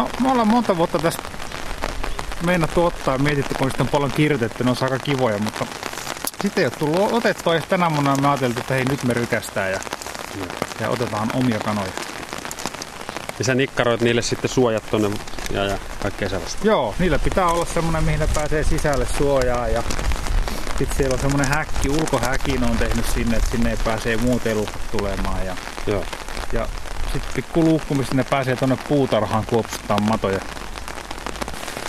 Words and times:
No 0.00 0.08
me 0.20 0.30
ollaan 0.30 0.48
monta 0.48 0.76
vuotta 0.76 0.98
tästä 0.98 1.22
meinattu 2.46 2.84
ottaa 2.84 3.14
ja 3.14 3.18
mietitty, 3.18 3.54
kun 3.54 3.70
sitä 3.70 3.82
on 3.82 3.88
paljon 3.88 4.12
kirjoitettu, 4.12 4.64
ne 4.64 4.70
on 4.70 4.76
aika 4.80 4.98
kivoja, 4.98 5.38
mutta 5.38 5.66
sitten 6.42 6.62
ei 6.62 6.64
ole 6.64 6.72
tullut 6.78 7.12
otettua 7.12 7.54
ja 7.54 7.60
tänä 7.60 7.90
vuonna 7.90 8.16
me 8.16 8.28
ajateltiin, 8.28 8.60
että 8.60 8.74
hei 8.74 8.84
nyt 8.84 9.04
me 9.04 9.14
rykästään 9.14 9.72
ja, 9.72 9.80
ja 10.80 10.88
otetaan 10.88 11.30
omia 11.34 11.58
kanoja. 11.58 11.92
Ja 13.38 13.44
sä 13.44 13.54
nikkaroit 13.54 14.00
niille 14.00 14.22
sitten 14.22 14.50
suojat 14.50 14.90
tonne 14.90 15.10
ja, 15.50 15.64
ja 15.64 15.78
kaikkea 16.02 16.28
sellaista. 16.28 16.66
Joo, 16.66 16.94
niillä 16.98 17.18
pitää 17.18 17.46
olla 17.46 17.64
semmoinen, 17.64 18.04
mihin 18.04 18.20
ne 18.20 18.28
pääsee 18.34 18.64
sisälle 18.64 19.06
suojaa 19.18 19.68
ja 19.68 19.82
sitten 20.78 20.96
siellä 20.96 21.14
on 21.14 21.20
semmoinen 21.20 21.48
häkki, 21.48 21.88
ulkohäkin 21.88 22.64
on 22.64 22.78
tehnyt 22.78 23.06
sinne, 23.06 23.36
että 23.36 23.50
sinne 23.50 23.70
ei 23.70 23.78
pääsee 23.84 24.16
muut 24.16 24.46
elukat 24.46 24.90
tulemaan. 24.92 25.46
Ja, 25.46 25.56
Joo. 25.86 26.04
ja 26.52 26.68
sitten 27.12 27.32
pikku 27.34 27.64
luukku, 27.64 27.94
missä 27.94 28.14
ne 28.14 28.24
pääsee 28.24 28.56
tuonne 28.56 28.78
puutarhaan 28.88 29.44
kuopsuttaa 29.46 30.00
matoja. 30.00 30.40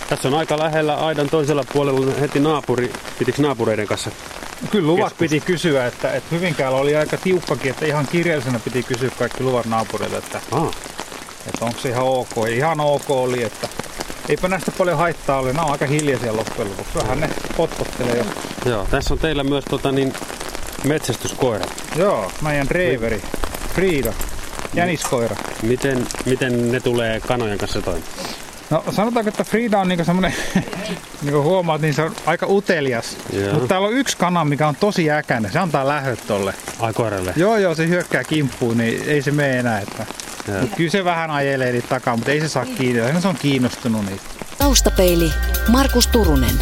Tässä 0.09 0.27
on 0.27 0.33
aika 0.33 0.59
lähellä 0.59 0.95
aidan 0.95 1.29
toisella 1.29 1.63
puolella 1.73 2.13
heti 2.19 2.39
naapuri. 2.39 2.93
Pitikö 3.19 3.41
naapureiden 3.41 3.87
kanssa? 3.87 4.11
Kyllä 4.71 4.87
luvat 4.87 5.03
Keskustelu. 5.03 5.29
piti 5.29 5.45
kysyä, 5.45 5.85
että, 5.85 6.13
että 6.13 6.35
Hyvinkäällä 6.35 6.77
oli 6.77 6.95
aika 6.95 7.17
tiukkakin, 7.17 7.71
että 7.71 7.85
ihan 7.85 8.07
kirjallisena 8.11 8.59
piti 8.59 8.83
kysyä 8.83 9.09
kaikki 9.19 9.43
luvat 9.43 9.65
naapureille, 9.65 10.17
että, 10.17 10.41
Ah, 10.51 10.67
että 11.47 11.65
onko 11.65 11.79
se 11.79 11.89
ihan 11.89 12.03
ok. 12.03 12.29
Ja 12.37 12.47
ihan 12.55 12.79
ok 12.79 13.09
oli, 13.11 13.43
että 13.43 13.67
eipä 14.29 14.47
näistä 14.47 14.71
paljon 14.71 14.97
haittaa 14.97 15.39
ole, 15.39 15.53
nämä 15.53 15.65
on 15.65 15.71
aika 15.71 15.85
hiljaisia 15.85 16.35
loppujen 16.35 16.71
lopuksi. 16.71 16.95
Vähän 16.95 17.19
ne 17.19 17.29
potkottelee 17.57 18.17
jo. 18.17 18.25
joo. 18.65 18.87
Tässä 18.91 19.13
on 19.13 19.19
teillä 19.19 19.43
myös 19.43 19.65
tota, 19.69 19.91
niin, 19.91 20.13
metsästyskoira. 20.83 21.65
Joo, 21.95 22.31
meidän 22.41 22.67
Reiveri, 22.71 23.21
Frida, 23.73 24.13
jäniskoira. 24.73 25.35
Miten, 25.61 26.05
miten 26.25 26.71
ne 26.71 26.79
tulee 26.79 27.19
kanojen 27.19 27.57
kanssa 27.57 27.81
toimeen? 27.81 28.05
No 28.69 28.83
sanotaanko, 28.91 29.29
että 29.29 29.43
Frida 29.43 29.79
on 29.79 29.87
niinku 29.87 30.05
semmonen, 30.05 30.33
niinku 31.21 31.41
huomaat, 31.41 31.81
niin 31.81 31.93
se 31.93 32.01
on 32.01 32.15
aika 32.25 32.47
utelias. 32.49 33.17
Joo. 33.33 33.53
Mutta 33.53 33.67
täällä 33.67 33.87
on 33.87 33.93
yksi 33.93 34.17
kana, 34.17 34.45
mikä 34.45 34.67
on 34.67 34.75
tosi 34.75 35.11
äkäinen. 35.11 35.51
Se 35.51 35.59
antaa 35.59 35.87
lähöt 35.87 36.19
tolle. 36.27 36.53
Ai 36.79 36.93
koiralle. 36.93 37.33
Joo, 37.35 37.57
joo, 37.57 37.75
se 37.75 37.87
hyökkää 37.87 38.23
kimppuun, 38.23 38.77
niin 38.77 39.03
ei 39.07 39.21
se 39.21 39.31
mene 39.31 39.59
enää. 39.59 39.79
Että. 39.79 40.05
Joo. 40.47 40.61
Mut 40.61 40.75
kyllä 40.75 40.91
se 40.91 41.05
vähän 41.05 41.31
ajelee 41.31 41.71
niitä 41.71 41.87
takaa, 41.87 42.15
mutta 42.15 42.31
ei 42.31 42.41
se 42.41 42.47
saa 42.47 42.65
kiinni. 42.65 43.01
Aina 43.01 43.21
se 43.21 43.27
on 43.27 43.37
kiinnostunut 43.41 44.05
niistä. 44.05 44.27
Taustapeili 44.57 45.31
Markus 45.67 46.07
Turunen. 46.07 46.55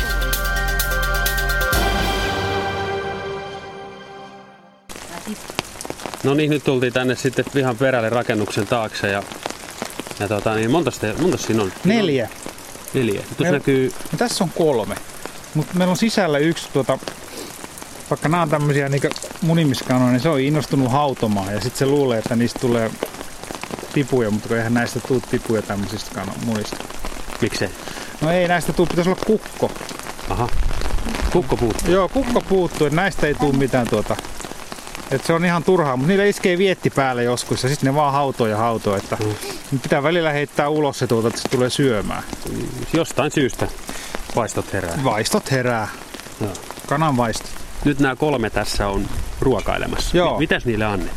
No 6.23 6.33
niin, 6.33 6.49
nyt 6.49 6.63
tultiin 6.63 6.93
tänne 6.93 7.15
sitten 7.15 7.45
ihan 7.55 7.77
perälle 7.77 8.09
rakennuksen 8.09 8.67
taakse 8.67 9.07
ja, 9.11 9.23
ja 10.19 10.27
tota, 10.27 10.55
niin 10.55 10.71
monta, 10.71 10.91
te, 10.91 11.13
monta 11.21 11.37
siinä 11.37 11.63
on? 11.63 11.71
Neljä. 11.83 12.29
Neljä. 12.93 13.21
Meillä- 13.39 13.57
näkyy, 13.57 13.91
No, 14.11 14.17
tässä 14.17 14.43
on 14.43 14.49
kolme. 14.57 14.95
Mutta 15.53 15.73
meillä 15.75 15.91
on 15.91 15.97
sisällä 15.97 16.37
yksi, 16.37 16.67
tuota, 16.73 16.99
vaikka 18.09 18.29
nämä 18.29 18.41
on 18.43 18.49
tämmöisiä 18.49 18.89
niin 18.89 19.01
munimiskanoja, 19.41 20.11
niin 20.11 20.19
se 20.21 20.29
on 20.29 20.39
innostunut 20.39 20.91
hautomaan. 20.91 21.53
Ja 21.53 21.61
sitten 21.61 21.79
se 21.79 21.85
luulee, 21.85 22.19
että 22.19 22.35
niistä 22.35 22.59
tulee 22.59 22.91
tipuja, 23.93 24.31
mutta 24.31 24.55
eihän 24.57 24.73
näistä 24.73 24.99
tule 25.07 25.21
tipuja 25.31 25.61
tämmöisistä 25.61 26.11
kano- 26.15 26.33
munista. 26.45 26.77
miksei? 27.41 27.69
No 28.21 28.31
ei 28.31 28.47
näistä 28.47 28.73
tule, 28.73 28.87
pitäisi 28.87 29.09
olla 29.09 29.21
kukko. 29.25 29.71
Aha. 30.29 30.49
Kukko 31.31 31.57
puuttuu. 31.57 31.91
Joo, 31.91 32.09
kukko 32.09 32.41
puuttuu, 32.41 32.87
että 32.87 32.95
näistä 33.01 33.27
ei 33.27 33.33
tule 33.33 33.57
mitään 33.57 33.87
tuota. 33.87 34.15
Et 35.11 35.25
se 35.25 35.33
on 35.33 35.45
ihan 35.45 35.63
turhaa, 35.63 35.97
mutta 35.97 36.07
niillä 36.07 36.25
iskee 36.25 36.57
vietti 36.57 36.89
päälle 36.89 37.23
joskus 37.23 37.63
ja 37.63 37.69
sitten 37.69 37.87
ne 37.87 37.95
vaan 37.95 38.13
hautoo 38.13 38.47
ja 38.47 38.57
hautoo. 38.57 38.95
Että 38.95 39.17
mm. 39.71 39.79
pitää 39.79 40.03
välillä 40.03 40.31
heittää 40.31 40.69
ulos 40.69 40.99
se 40.99 41.07
tuota, 41.07 41.27
että 41.27 41.41
se 41.41 41.49
tulee 41.49 41.69
syömään. 41.69 42.23
Jostain 42.93 43.31
syystä 43.31 43.67
paistot 44.35 44.73
herää. 44.73 44.99
Vaistot 45.03 45.51
herää. 45.51 45.87
Joo. 46.41 46.53
Kanan 46.87 47.17
vaistot. 47.17 47.49
Nyt 47.85 47.99
nämä 47.99 48.15
kolme 48.15 48.49
tässä 48.49 48.87
on 48.87 49.05
ruokailemassa. 49.41 50.17
Joo. 50.17 50.33
Mi- 50.33 50.39
Mitäs 50.39 50.65
niille 50.65 50.85
annet? 50.85 51.11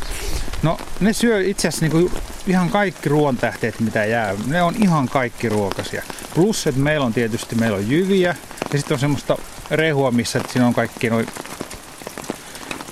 No 0.63 0.77
ne 0.99 1.13
syö 1.13 1.41
itse 1.41 1.67
asiassa 1.67 1.85
niinku 1.85 2.11
ihan 2.47 2.69
kaikki 2.69 3.09
ruoantähteet 3.09 3.79
mitä 3.79 4.05
jää. 4.05 4.35
Ne 4.47 4.61
on 4.63 4.75
ihan 4.83 5.09
kaikki 5.09 5.49
ruokasia. 5.49 6.03
Plus 6.35 6.67
että 6.67 6.81
meillä 6.81 7.05
on 7.05 7.13
tietysti 7.13 7.55
meillä 7.55 7.77
on 7.77 7.89
jyviä 7.89 8.35
ja 8.73 8.79
sitten 8.79 8.95
on 8.95 8.99
semmoista 8.99 9.37
rehua, 9.71 10.11
missä 10.11 10.41
siinä 10.51 10.67
on 10.67 10.73
kaikki 10.73 11.09
noin 11.09 11.27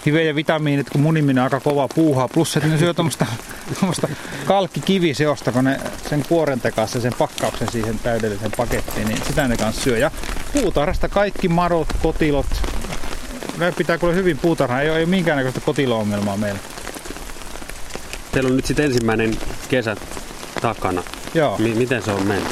hive- 0.06 0.22
ja 0.28 0.36
vitamiinit, 0.36 0.90
kun 0.90 1.02
muniminen 1.02 1.42
on 1.42 1.44
aika 1.44 1.60
kova 1.60 1.88
puuhaa. 1.96 2.28
Plus 2.28 2.58
että 2.58 2.70
ne 2.70 2.78
syö 2.78 2.94
tuommoista 2.94 3.26
tuommoista 3.74 4.08
kalkkikiviseosta, 4.46 5.52
kun 5.52 5.64
ne 5.64 5.80
sen 6.10 6.26
kuoren 6.30 6.62
kanssa 6.76 7.02
sen 7.02 7.14
pakkauksen 7.18 7.68
siihen 7.72 8.00
täydelliseen 8.00 8.52
pakettiin, 8.58 9.08
niin 9.08 9.20
sitä 9.28 9.48
ne 9.48 9.58
kanssa 9.58 9.82
syö. 9.82 9.98
Ja 9.98 10.12
puutarhasta 10.54 11.10
kaikki 11.10 11.48
marot, 11.48 11.88
kotilot, 12.02 12.46
ne 13.58 13.72
pitää 13.72 13.98
kyllä 13.98 14.14
hyvin 14.14 14.38
puutarhaa, 14.38 14.82
ei 14.82 14.90
ole, 14.90 14.98
ei 14.98 15.04
ole 15.04 15.10
minkäännäköistä 15.10 15.62
kotilo-ongelmaa 15.62 16.38
meillä. 16.38 16.60
Teillä 18.32 18.48
on 18.50 18.56
nyt 18.56 18.66
sitten 18.66 18.86
ensimmäinen 18.86 19.38
kesä 19.70 19.96
takana. 20.62 21.04
Joo. 21.34 21.58
M- 21.58 21.78
miten 21.78 22.04
se 22.04 22.12
on 22.12 22.28
mennyt? 22.28 22.48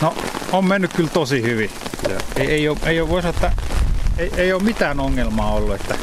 No, 0.00 0.14
on 0.52 0.64
mennyt 0.64 0.92
kyllä 0.92 1.10
tosi 1.10 1.42
hyvin. 1.42 1.70
Joo. 2.08 2.18
Ei, 2.36 2.46
ei, 2.46 2.68
ole, 2.68 2.78
ei 2.86 3.00
ole, 3.00 3.08
voi 3.08 3.22
sanoa, 3.22 3.34
että 3.34 3.52
ei, 4.18 4.30
ei 4.36 4.52
ole 4.52 4.62
mitään 4.62 5.00
ongelmaa 5.00 5.52
ollut. 5.52 5.74
Että, 5.74 5.94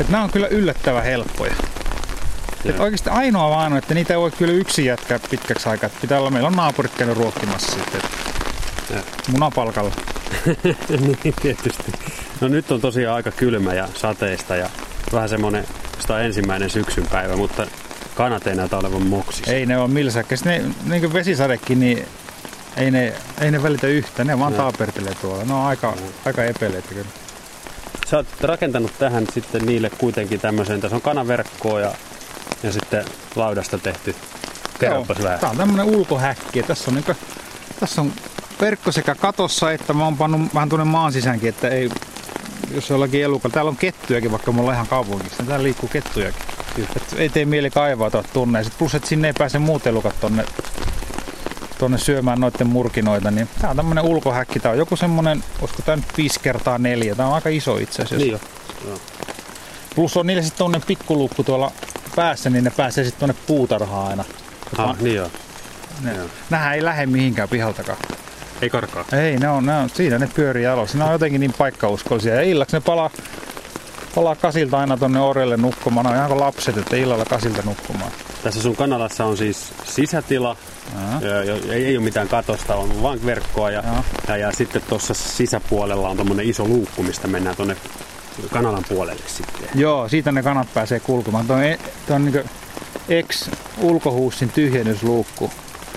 että 0.00 0.12
nämä 0.12 0.24
on 0.24 0.30
kyllä 0.30 0.46
yllättävän 0.46 1.04
helppoja. 1.04 1.52
Että 1.52 2.68
Joo. 2.68 2.84
oikeasti 2.84 3.10
ainoa 3.10 3.50
vaan 3.50 3.72
on, 3.72 3.78
että 3.78 3.94
niitä 3.94 4.14
ei 4.14 4.18
voi 4.18 4.30
kyllä 4.30 4.52
yksin 4.52 4.84
jättää 4.84 5.18
pitkäksi 5.30 5.68
aikaa. 5.68 5.86
Että 5.86 6.00
pitää 6.00 6.18
olla, 6.18 6.30
meillä 6.30 6.46
on 6.46 6.56
naapurit 6.56 6.94
käynyt 6.94 7.16
ruokkimassa 7.16 7.72
sitten. 7.72 8.00
Munapalkalla. 9.32 9.94
niin, 11.06 11.34
tietysti. 11.42 11.92
No 12.40 12.48
nyt 12.48 12.70
on 12.70 12.80
tosiaan 12.80 13.16
aika 13.16 13.30
kylmä 13.30 13.74
ja 13.74 13.88
sateista 13.94 14.56
ja 14.56 14.70
vähän 15.12 15.28
semmonen 15.28 15.66
sitä 16.00 16.20
ensimmäinen 16.20 16.70
syksyn 16.70 17.06
päivä, 17.06 17.36
mutta 17.36 17.66
kanat 18.14 18.46
ei 18.46 18.54
näytä 18.54 18.78
olevan 18.78 19.06
moksis. 19.06 19.48
Ei 19.48 19.66
ne 19.66 19.78
ole 19.78 19.88
milsäkkä. 19.88 20.36
Ne, 20.44 20.64
niin 20.84 21.00
kuin 21.00 21.12
vesisadekin, 21.12 21.80
niin 21.80 22.06
ei 22.76 22.90
ne, 22.90 23.12
ei 23.40 23.50
ne 23.50 23.62
välitä 23.62 23.86
yhtä. 23.86 24.24
Ne 24.24 24.38
vaan 24.38 24.52
Joo. 24.52 24.62
taapertelee 24.62 25.14
tuolla. 25.14 25.44
Ne 25.44 25.54
on 25.54 25.66
aika, 25.66 25.94
aika 26.26 26.44
epeleitä 26.44 26.88
kyllä. 26.88 27.23
Sä 28.10 28.16
oot 28.16 28.26
rakentanut 28.40 28.92
tähän 28.98 29.26
sitten 29.34 29.66
niille 29.66 29.90
kuitenkin 29.98 30.40
tämmöisen, 30.40 30.80
tässä 30.80 30.96
on 30.96 31.02
kanaverkkoa 31.02 31.80
ja, 31.80 31.92
ja 32.62 32.72
sitten 32.72 33.04
laudasta 33.36 33.78
tehty. 33.78 34.14
Kerropas 34.78 35.22
vähän. 35.22 35.38
Tämä 35.40 35.50
on 35.50 35.56
tämmönen 35.56 35.86
ulkohäkki. 35.86 36.58
ja 36.58 36.62
Tässä 36.62 36.84
on, 36.90 36.94
niinku, 36.94 37.12
tässä 37.80 38.00
on 38.00 38.12
verkko 38.60 38.92
sekä 38.92 39.14
katossa, 39.14 39.72
että 39.72 39.92
mä 39.92 40.04
oon 40.04 40.16
pannut 40.16 40.54
vähän 40.54 40.68
tuonne 40.68 40.84
maan 40.84 41.12
sisäänkin, 41.12 41.48
että 41.48 41.68
ei, 41.68 41.90
jos 42.74 42.90
jollakin 42.90 43.22
elukalla. 43.22 43.54
Täällä 43.54 43.68
on 43.68 43.76
kettujakin, 43.76 44.30
vaikka 44.30 44.52
me 44.52 44.60
ollaan 44.60 44.74
ihan 44.74 44.86
kaupungissa. 44.86 45.36
niin 45.38 45.48
Täällä 45.48 45.64
liikkuu 45.64 45.88
kettujakin. 45.88 46.42
Et 46.96 47.14
ei 47.16 47.28
tee 47.28 47.44
mieli 47.44 47.70
kaivautua 47.70 48.22
tuonne. 48.32 48.64
Plus, 48.78 48.94
että 48.94 49.08
sinne 49.08 49.28
ei 49.28 49.34
pääse 49.38 49.58
muut 49.58 49.86
elukat 49.86 50.20
tonne, 50.20 50.44
tonne 51.78 51.98
syömään 51.98 52.40
noiden 52.40 52.66
murkinoita. 52.66 53.30
Niin 53.30 53.48
tää 53.60 53.70
on 53.70 53.76
tämmönen 53.76 54.04
ulkohäkki. 54.04 54.60
Tää 54.60 54.72
on 54.72 54.78
joku 54.78 54.96
semmonen, 54.96 55.44
olisiko 55.60 55.82
tää 55.82 55.96
nyt 55.96 56.16
5 56.16 56.40
kertaa 56.40 56.78
4. 56.78 57.14
Tää 57.14 57.26
on 57.26 57.34
aika 57.34 57.48
iso 57.48 57.76
itse 57.76 58.02
asiassa. 58.02 58.16
Niin 58.16 58.32
jo. 58.32 58.98
Plus 59.94 60.16
on 60.16 60.26
niillä 60.26 60.42
sitten 60.42 60.58
tuonne 60.58 60.80
pikkulukku 60.86 61.44
tuolla 61.44 61.72
päässä, 62.16 62.50
niin 62.50 62.64
ne 62.64 62.70
pääsee 62.76 63.04
sitten 63.04 63.18
tuonne 63.18 63.42
puutarhaan 63.46 64.08
aina. 64.08 64.24
Ah, 64.78 64.98
niin 65.00 65.16
joo. 65.16 65.30
Ne, 66.02 66.14
Joo. 66.14 66.26
nähän 66.50 66.74
ei 66.74 66.84
lähde 66.84 67.06
mihinkään 67.06 67.48
pihaltakaan. 67.48 67.98
Ei 68.62 68.70
karkaa. 68.70 69.04
Ei, 69.12 69.36
ne 69.36 69.48
on, 69.48 69.66
ne 69.66 69.76
on, 69.76 69.90
siinä 69.90 70.18
ne 70.18 70.28
pyörii 70.34 70.64
jalossa. 70.64 70.98
Ne 70.98 71.04
on 71.04 71.12
jotenkin 71.12 71.40
niin 71.40 71.54
paikkauskollisia. 71.58 72.34
Ja 72.34 72.42
illaksi 72.42 72.76
ne 72.76 72.80
palaa, 72.80 73.10
palaa 74.14 74.36
kasilta 74.36 74.78
aina 74.78 74.96
tonne 74.96 75.20
orelle 75.20 75.56
nukkumaan. 75.56 76.06
On 76.06 76.14
ihan 76.14 76.28
kuin 76.28 76.40
lapset, 76.40 76.76
että 76.76 76.96
illalla 76.96 77.24
kasilta 77.24 77.62
nukkumaan. 77.64 78.12
Tässä 78.42 78.62
sun 78.62 78.76
kanalassa 78.76 79.24
on 79.24 79.36
siis 79.36 79.72
sisätila, 79.84 80.56
Aha. 80.96 81.20
ei, 81.70 81.84
ei 81.84 81.96
ole 81.96 82.04
mitään 82.04 82.28
katosta, 82.28 82.74
on 82.74 83.02
vaan 83.02 83.18
verkkoa 83.26 83.70
ja, 83.70 83.82
ja, 84.28 84.36
ja 84.36 84.52
sitten 84.52 84.82
tuossa 84.88 85.14
sisäpuolella 85.14 86.08
on 86.08 86.16
tommonen 86.16 86.48
iso 86.48 86.64
luukku, 86.64 87.02
mistä 87.02 87.28
mennään 87.28 87.56
tonne 87.56 87.76
kanalan 88.50 88.84
puolelle 88.88 89.22
sitten. 89.26 89.68
Joo, 89.74 90.08
siitä 90.08 90.32
ne 90.32 90.42
kanat 90.42 90.74
pääsee 90.74 91.00
kulkemaan. 91.00 91.46
Tuo 91.46 91.56
on, 91.56 91.64
e- 91.64 91.78
tuo 92.06 92.16
on 92.16 92.24
niin 92.24 92.44
ex-ulkohuussin 93.08 94.48
tyhjennysluukku. 94.48 95.50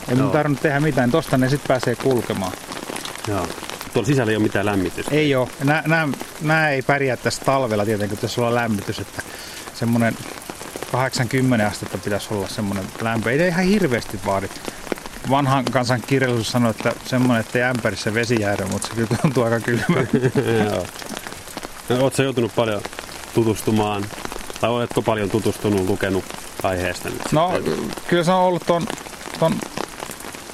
Ei 0.09 0.15
mun 0.15 0.31
tarvinnut 0.31 0.61
tehdä 0.61 0.79
mitään. 0.79 1.11
Tosta 1.11 1.37
ne 1.37 1.49
sitten 1.49 1.67
pääsee 1.67 1.95
kulkemaan. 1.95 2.51
Joo. 3.27 3.47
Tuolla 3.93 4.07
sisällä 4.07 4.31
ei 4.31 4.35
ole 4.35 4.43
mitään 4.43 4.65
lämmitystä. 4.65 5.15
Ei 5.15 5.31
nää, 5.63 6.07
nää 6.41 6.69
ei 6.69 6.81
pärjää 6.81 7.17
tässä 7.17 7.45
talvella 7.45 7.85
tietenkin, 7.85 8.17
kun 8.17 8.27
tässä 8.27 8.41
on 8.41 8.55
lämmitys, 8.55 8.99
että 8.99 9.21
semmonen 9.73 10.17
80 10.91 11.67
astetta 11.67 11.97
pitäisi 11.97 12.27
olla 12.31 12.47
semmoinen 12.47 12.85
lämpö. 13.01 13.31
Ei 13.31 13.47
ihan 13.47 13.65
hirveästi 13.65 14.19
vaadi. 14.25 14.47
Vanhan 15.29 15.65
kansan 15.65 16.01
kirjallisuus 16.01 16.51
sanoi, 16.51 16.71
että 16.71 16.93
semmoinen, 17.05 17.39
ettei 17.39 17.63
ämpärissä 17.63 18.13
vesi 18.13 18.41
jäädä, 18.41 18.65
mutta 18.65 18.87
se 18.87 18.93
kyllä 18.93 19.17
tuntuu 19.21 19.43
aika 19.43 19.59
kylmä. 19.59 19.83
No, 21.89 22.03
Oletko 22.03 22.21
joutunut 22.21 22.55
paljon 22.55 22.81
tutustumaan, 23.33 24.05
tai 24.61 24.69
oletko 24.69 25.01
paljon 25.01 25.29
tutustunut, 25.29 25.89
lukenut 25.89 26.23
aiheesta 26.63 27.09
nyt? 27.09 27.31
No, 27.31 27.51
sitten? 27.55 27.91
kyllä 28.07 28.23
se 28.23 28.31
on 28.31 28.39
ollut 28.39 28.63
ton, 28.65 28.87
ton 29.39 29.55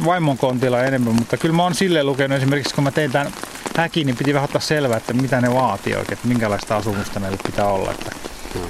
vaimon 0.06 0.38
kontilla 0.38 0.84
enemmän, 0.84 1.16
mutta 1.16 1.38
kyllä 1.38 1.56
mä 1.56 1.64
oon 1.64 1.76
silleen 1.76 2.06
lukenut 2.06 2.38
esimerkiksi, 2.38 2.76
kun 2.76 2.84
mä 2.84 2.92
tein 2.92 3.12
tämän 3.12 3.34
häkin, 3.78 4.06
niin 4.08 4.18
piti 4.18 4.34
vähän 4.34 4.46
ottaa 4.46 4.62
selvää, 4.62 4.98
että 4.98 5.14
mitä 5.14 5.42
ne 5.42 5.54
vaatii 5.54 5.96
oikein, 5.96 6.14
että 6.14 6.28
minkälaista 6.28 6.76
asumusta 6.78 7.20
näille 7.20 7.38
pitää 7.46 7.66
olla. 7.68 7.92
Että. 7.92 8.12
No. 8.56 8.62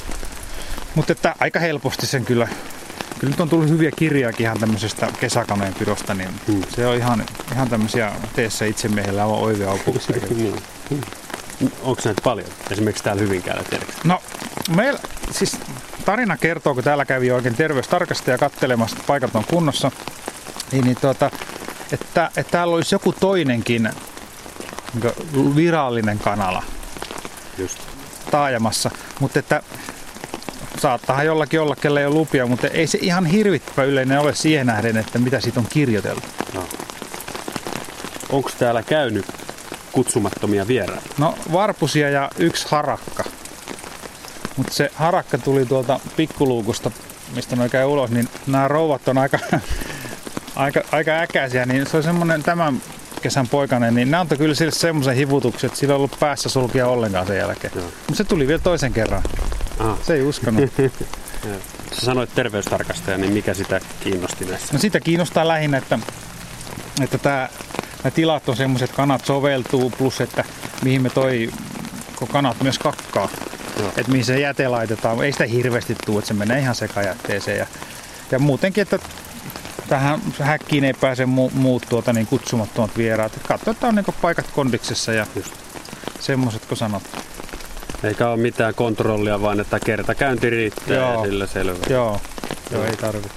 Mutta 0.95 1.11
että 1.11 1.35
aika 1.39 1.59
helposti 1.59 2.05
sen 2.07 2.25
kyllä, 2.25 2.47
kyllä 3.19 3.31
nyt 3.31 3.39
on 3.41 3.49
tullut 3.49 3.69
hyviä 3.69 3.91
kirjaakin 3.95 4.43
ihan 4.43 4.59
tämmöisestä 4.59 5.07
kesäkanojen 5.19 5.73
pidosta, 5.73 6.13
niin 6.13 6.29
Hmm. 6.47 6.61
se 6.75 6.87
on 6.87 6.95
ihan, 6.95 7.25
ihan 7.53 7.69
tämmöisiä 7.69 8.11
teessä 8.35 8.65
itsemiehellä 8.65 9.25
on 9.25 9.39
oivia 9.39 9.71
opuksia. 9.71 10.15
Niin. 10.89 11.01
Onko 11.81 12.01
näitä 12.05 12.21
paljon? 12.23 12.47
Esimerkiksi 12.71 13.03
täällä 13.03 13.21
Hyvinkäällä, 13.21 13.63
tiedätkö? 13.69 13.93
No, 14.03 14.21
meillä 14.75 14.99
siis 15.31 15.57
tarina 16.05 16.37
kertoo, 16.37 16.73
kun 16.73 16.83
täällä 16.83 17.05
kävi 17.05 17.31
oikein 17.31 17.55
terveystarkastaja 17.55 18.37
katselemassa, 18.37 18.95
että 18.95 19.07
paikat 19.07 19.35
on 19.35 19.43
kunnossa, 19.49 19.91
niin, 20.73 20.85
niin 20.85 20.97
tuota, 21.01 21.31
että, 21.91 22.31
että 22.37 22.51
täällä 22.51 22.75
olisi 22.75 22.95
joku 22.95 23.13
toinenkin 23.19 23.89
niin 24.93 25.55
virallinen 25.55 26.19
kanala 26.19 26.63
Just. 27.57 27.79
taajamassa, 28.31 28.91
mutta 29.19 29.39
että 29.39 29.63
saattahan 30.79 31.25
jollakin 31.25 31.61
olla, 31.61 31.75
kelle 31.75 31.99
ei 31.99 32.05
ole 32.05 32.15
lupia, 32.15 32.45
mutta 32.45 32.67
ei 32.67 32.87
se 32.87 32.97
ihan 33.01 33.25
hirvittävä 33.25 33.83
yleinen 33.83 34.19
ole 34.19 34.35
siihen 34.35 34.67
nähden, 34.67 34.97
että 34.97 35.19
mitä 35.19 35.39
siitä 35.39 35.59
on 35.59 35.67
kirjoiteltu. 35.69 36.27
No. 36.53 36.63
Onko 38.29 38.49
täällä 38.59 38.83
käynyt 38.83 39.25
kutsumattomia 39.91 40.67
vieraita? 40.67 41.09
No 41.17 41.35
varpusia 41.51 42.09
ja 42.09 42.29
yksi 42.37 42.67
harakka. 42.69 43.23
Mutta 44.57 44.73
se 44.73 44.91
harakka 44.95 45.37
tuli 45.37 45.65
tuolta 45.65 45.99
pikkuluukusta, 46.15 46.91
mistä 47.35 47.55
ne 47.55 47.69
käy 47.69 47.85
ulos, 47.85 48.11
niin 48.11 48.29
nämä 48.47 48.67
rouvat 48.67 49.07
on 49.07 49.17
aika, 49.17 49.39
aika, 50.55 50.81
aika 50.91 51.11
äkäisiä, 51.11 51.65
niin 51.65 51.87
se 51.87 51.97
on 51.97 52.03
semmoinen 52.03 52.43
tämän 52.43 52.81
kesän 53.21 53.47
poikainen, 53.47 53.95
niin 53.95 54.11
nämä 54.11 54.21
antoi 54.21 54.37
kyllä 54.37 54.55
sille 54.55 54.71
semmoisen 54.71 55.15
hivutuksen, 55.15 55.67
että 55.67 55.79
sillä 55.79 55.91
ei 55.91 55.95
ollut 55.95 56.17
päässä 56.19 56.49
sulkia 56.49 56.87
ollenkaan 56.87 57.27
sen 57.27 57.37
jälkeen. 57.37 57.73
Joo. 57.75 57.85
Mutta 57.85 58.15
se 58.15 58.23
tuli 58.23 58.47
vielä 58.47 58.61
toisen 58.61 58.93
kerran. 58.93 59.23
Aha. 59.79 59.97
Se 60.01 60.13
ei 60.13 60.21
uskonut. 60.21 60.73
Sä 61.93 62.05
sanoit 62.05 62.35
terveystarkastaja, 62.35 63.17
niin 63.17 63.33
mikä 63.33 63.53
sitä 63.53 63.81
kiinnosti 63.99 64.45
näissä? 64.45 64.73
No 64.73 64.79
sitä 64.79 64.99
kiinnostaa 64.99 65.47
lähinnä, 65.47 65.77
että, 65.77 65.99
että 67.01 67.17
tää, 67.17 67.49
nämä 68.03 68.11
tilat 68.11 68.49
on 68.49 68.55
semmoiset, 68.55 68.91
kanat 68.91 69.25
soveltuu, 69.25 69.89
plus 69.97 70.21
että 70.21 70.43
mihin 70.83 71.01
me 71.01 71.09
toi, 71.09 71.49
kun 72.15 72.27
kanat 72.27 72.61
myös 72.63 72.79
kakkaa. 72.79 73.29
Joo. 73.79 73.89
Että 73.89 74.11
mihin 74.11 74.25
se 74.25 74.39
jäte 74.39 74.67
laitetaan. 74.67 75.23
Ei 75.23 75.31
sitä 75.31 75.45
hirveästi 75.45 75.95
tule, 76.05 76.19
että 76.19 76.27
se 76.27 76.33
menee 76.33 76.59
ihan 76.59 76.75
sekajätteeseen. 76.75 77.57
Ja, 77.57 77.67
ja 78.31 78.39
muutenkin, 78.39 78.81
että 78.81 78.99
tähän 79.89 80.21
häkkiin 80.39 80.83
ei 80.83 80.93
pääse 80.93 81.25
mu, 81.25 81.49
muut 81.53 81.85
tuota, 81.89 82.13
niin 82.13 82.27
kutsumattomat 82.27 82.97
vieraat. 82.97 83.37
Et 83.37 83.43
Katso, 83.47 83.71
että 83.71 83.87
on 83.87 83.95
niin 83.95 84.05
paikat 84.21 84.47
kondiksessa 84.55 85.13
ja 85.13 85.27
Just. 85.35 85.51
semmoiset, 86.19 86.65
kun 86.65 86.77
sanot. 86.77 87.03
Eikä 88.03 88.29
ole 88.29 88.37
mitään 88.37 88.75
kontrollia, 88.75 89.41
vaan 89.41 89.59
että 89.59 89.79
kertakäynti 89.79 90.49
riittää 90.49 90.97
Joo. 90.97 91.13
ja 91.13 91.29
sillä 91.29 91.47
selvä. 91.47 91.77
Joo, 91.89 92.21
joo 92.71 92.83
ei 92.83 92.97
tarvi. 92.97 93.27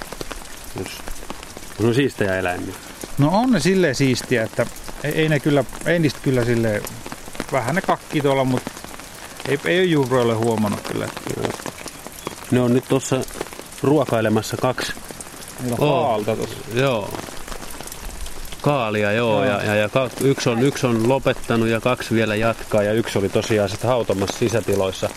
Just. 0.79 0.93
No 1.83 1.93
siistejä 1.93 2.39
eläimiä. 2.39 2.75
No 3.19 3.29
on 3.33 3.53
ne 3.53 3.61
silleen 3.61 3.95
siistiä, 3.95 4.43
että 4.43 4.67
ei, 5.05 5.13
ei 5.13 5.29
ne 5.29 5.41
kyllä, 5.41 5.65
ei 5.87 5.99
niistä 5.99 6.21
kyllä 6.23 6.45
silleen, 6.45 6.83
vähän 7.53 7.75
ne 7.75 7.81
kakkii 7.81 8.21
tuolla, 8.23 8.45
mutta 8.45 8.71
ei, 9.49 9.59
ei 9.65 9.79
ole 9.79 9.85
juuroille 9.87 10.35
huomannut 10.35 10.81
kyllä. 10.81 11.05
Että 11.05 11.57
Ne 12.51 12.61
on 12.61 12.75
nyt 12.75 12.85
tuossa 12.89 13.21
ruokailemassa 13.83 14.57
kaksi. 14.57 14.93
Niillä 15.61 15.76
on 15.81 15.88
Oo. 15.88 16.06
haalta 16.08 16.37
tuossa. 16.37 16.56
Joo. 16.75 17.11
Kaalia, 18.62 19.12
joo. 19.12 19.44
Joo. 19.44 19.44
Ja, 19.44 19.64
ja, 19.64 19.75
ja 19.75 19.88
ka- 19.88 20.11
yksi, 20.20 20.49
on, 20.49 20.62
yksi 20.62 20.87
on 20.87 21.08
lopettanut 21.08 21.69
ja 21.69 21.81
kaksi 21.81 22.14
vielä 22.14 22.35
jatkaa. 22.37 22.82
Ja 22.82 22.93
yksi 22.93 23.19
oli 23.19 23.29
tosiaan 23.29 23.69
sitten 23.69 23.91
hautomassa 23.91 24.38
sisätiloissa. 24.38 25.08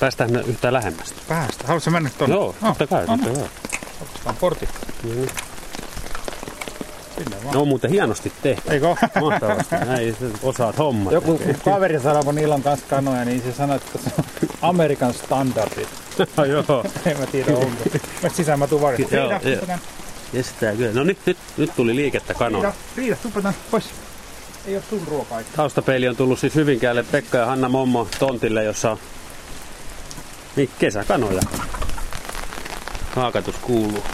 Päästään 0.00 0.32
me 0.32 0.40
yhtään 0.46 0.74
lähemmästä. 0.74 1.20
Päästä. 1.28 1.66
Haluatko 1.66 1.90
mennä 1.90 2.10
tuonne? 2.18 2.36
Joo, 2.36 2.54
totta 2.60 2.86
kai. 2.86 3.06
no, 3.06 3.16
Totta 3.16 3.30
kai. 3.40 3.48
Otetaan 4.02 4.36
portit. 4.40 4.68
Niin. 5.02 5.28
Sinne 7.18 7.36
vaan. 7.44 7.56
On 7.56 7.68
muuten 7.68 7.90
hienosti 7.90 8.32
tehty. 8.42 8.70
Eikö? 8.72 8.86
Mahtavasti. 9.20 9.74
Näin 9.86 10.16
osaat 10.42 10.78
hommat. 10.78 11.12
Joku 11.12 11.40
kaveri 11.64 12.00
sanoi, 12.00 12.24
kun 12.24 12.34
niillä 12.34 12.54
on 12.54 12.62
kanssa 12.62 12.86
kanoja, 12.90 13.24
niin 13.24 13.42
se 13.42 13.52
sanoi, 13.52 13.76
että 13.76 13.98
se 13.98 14.10
on 14.18 14.24
Amerikan 14.62 15.14
standardit. 15.14 15.88
Joo. 16.48 16.84
En 17.06 17.18
mä 17.18 17.26
tiedä 17.26 17.52
onko. 17.52 17.84
Mä 18.22 18.28
sisään 18.28 18.58
mä 18.58 18.66
tuun 18.66 18.82
varjoon. 18.82 19.12
Joo, 19.12 19.38
Riida, 19.44 19.60
joo. 19.68 19.78
Kestää 20.32 20.74
kyllä. 20.74 20.92
No 20.92 21.04
nyt, 21.04 21.18
nyt, 21.26 21.38
nyt 21.56 21.70
tuli 21.76 21.96
liikettä 21.96 22.34
kanoa. 22.34 22.62
Riida, 22.62 22.74
Riida, 22.96 23.16
tupetan 23.22 23.54
pois. 23.70 23.84
Ei 24.66 24.76
oo 24.76 24.82
sun 24.90 25.02
ruokaa. 25.08 25.40
Taustapeili 25.56 26.08
on 26.08 26.16
tullut 26.16 26.38
siis 26.38 26.54
Hyvinkäälle 26.54 27.02
Pekka 27.02 27.38
ja 27.38 27.46
Hanna 27.46 27.68
Mommo 27.68 28.08
tontille, 28.18 28.64
jossa 28.64 28.90
on 28.90 28.98
niin, 30.56 30.70
kesäkanoja. 30.78 31.40
Haakatus 33.16 33.54
kuuluu. 33.62 34.04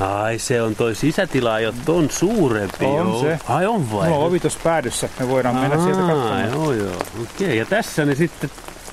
Ai 0.00 0.38
se 0.38 0.62
on 0.62 0.76
toi 0.76 0.94
sisätila 0.94 1.60
jo 1.60 1.74
ton 1.84 2.10
suurempi. 2.10 2.84
On 2.84 2.96
joo. 2.96 3.20
se. 3.20 3.38
Ai 3.48 3.66
on 3.66 3.92
vai? 3.92 4.08
On 4.08 4.18
ovi 4.18 4.40
tuossa 4.40 4.58
päädyssä. 4.64 5.08
Me 5.20 5.28
voidaan 5.28 5.56
mennä 5.56 5.84
sieltä 5.84 6.00
Aa, 6.02 6.08
katsomaan. 6.08 6.50
Joo 6.50 6.72
joo. 6.72 6.96
Okei 7.22 7.58
ja 7.58 7.64
tässä 7.66 8.04
ne 8.04 8.14
sitten 8.14 8.50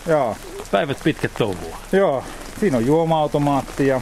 Joo. 0.08 0.36
Päivät 0.72 0.98
pitkät 1.04 1.32
touhua. 1.38 1.78
Joo. 1.92 2.24
Siinä 2.60 2.78
on 2.78 2.86
juoma-automaatti 2.86 3.88
ja 3.88 4.02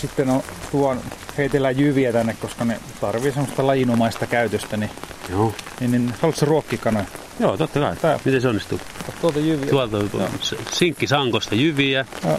sitten 0.00 0.30
on 0.30 0.42
tuon 0.70 1.00
heitellään 1.38 1.78
jyviä 1.78 2.12
tänne, 2.12 2.36
koska 2.40 2.64
ne 2.64 2.80
tarvii 3.00 3.32
semmoista 3.32 3.66
lajinomaista 3.66 4.26
käytöstä. 4.26 4.76
Niin, 4.76 4.90
Joo. 5.30 5.54
niin, 5.80 5.90
niin 5.92 6.14
haluatko 6.22 6.46
ruokkikanoja? 6.46 7.04
Joo, 7.40 7.56
totta 7.56 7.80
kai. 7.80 7.96
Tää. 7.96 8.18
Miten 8.24 8.40
se 8.40 8.48
onnistuu? 8.48 8.80
Tuolta 9.20 9.38
jyviä. 9.38 9.70
Tuolta 9.70 9.96
on 9.96 10.10
tuo 10.10 10.28
sinkki 10.72 11.06
sankosta 11.06 11.54
jyviä. 11.54 12.06
Joo. 12.24 12.38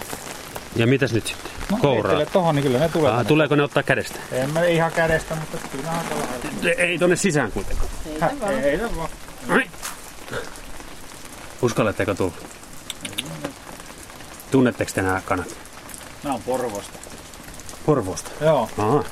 Ja 0.76 0.88
mitäs 0.88 1.14
nyt 1.14 1.28
sitten? 1.28 1.52
No, 1.72 1.78
Kouraa. 1.82 2.26
tohon, 2.26 2.56
niin 2.56 2.64
kyllä 2.64 2.80
ne 2.80 2.90
tulee. 2.90 3.12
Ah, 3.12 3.26
tuleeko 3.26 3.56
ne 3.56 3.64
ottaa 3.64 3.84
kädestä? 3.84 4.20
En 4.32 4.50
mä 4.50 4.64
ihan 4.64 4.92
kädestä, 4.92 5.36
mutta 5.36 5.58
kyllä 5.72 5.90
on 5.92 6.06
tuolla 6.10 6.26
lähellä. 6.54 6.72
Ei 6.84 6.98
tonne 7.00 7.16
sisään 7.16 7.52
kuitenkaan. 7.52 7.90
Häh, 8.20 8.32
Ei 8.64 8.78
se 8.78 8.96
vaan. 8.98 9.10
Uskallatteko 11.62 12.14
tulla? 12.14 12.34
Tunnetteko 14.54 14.92
te 14.96 15.02
nämä 15.02 15.22
kanat? 15.26 15.48
Nää 16.24 16.34
on 16.34 16.42
Porvosta. 16.42 17.00
Porvosta. 17.86 18.32
Joo, 18.42 18.70
Aha. 18.78 19.04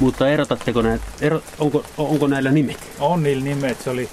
Mutta 0.00 0.28
erotatteko 0.28 0.82
näitä, 0.82 1.04
ero, 1.20 1.42
onko, 1.58 1.84
onko 1.98 2.26
näillä 2.26 2.50
nimet? 2.50 2.92
on 3.00 3.22
niillä 3.22 3.44
nimet. 3.44 3.80
Se 3.82 3.90
oli 3.90 4.08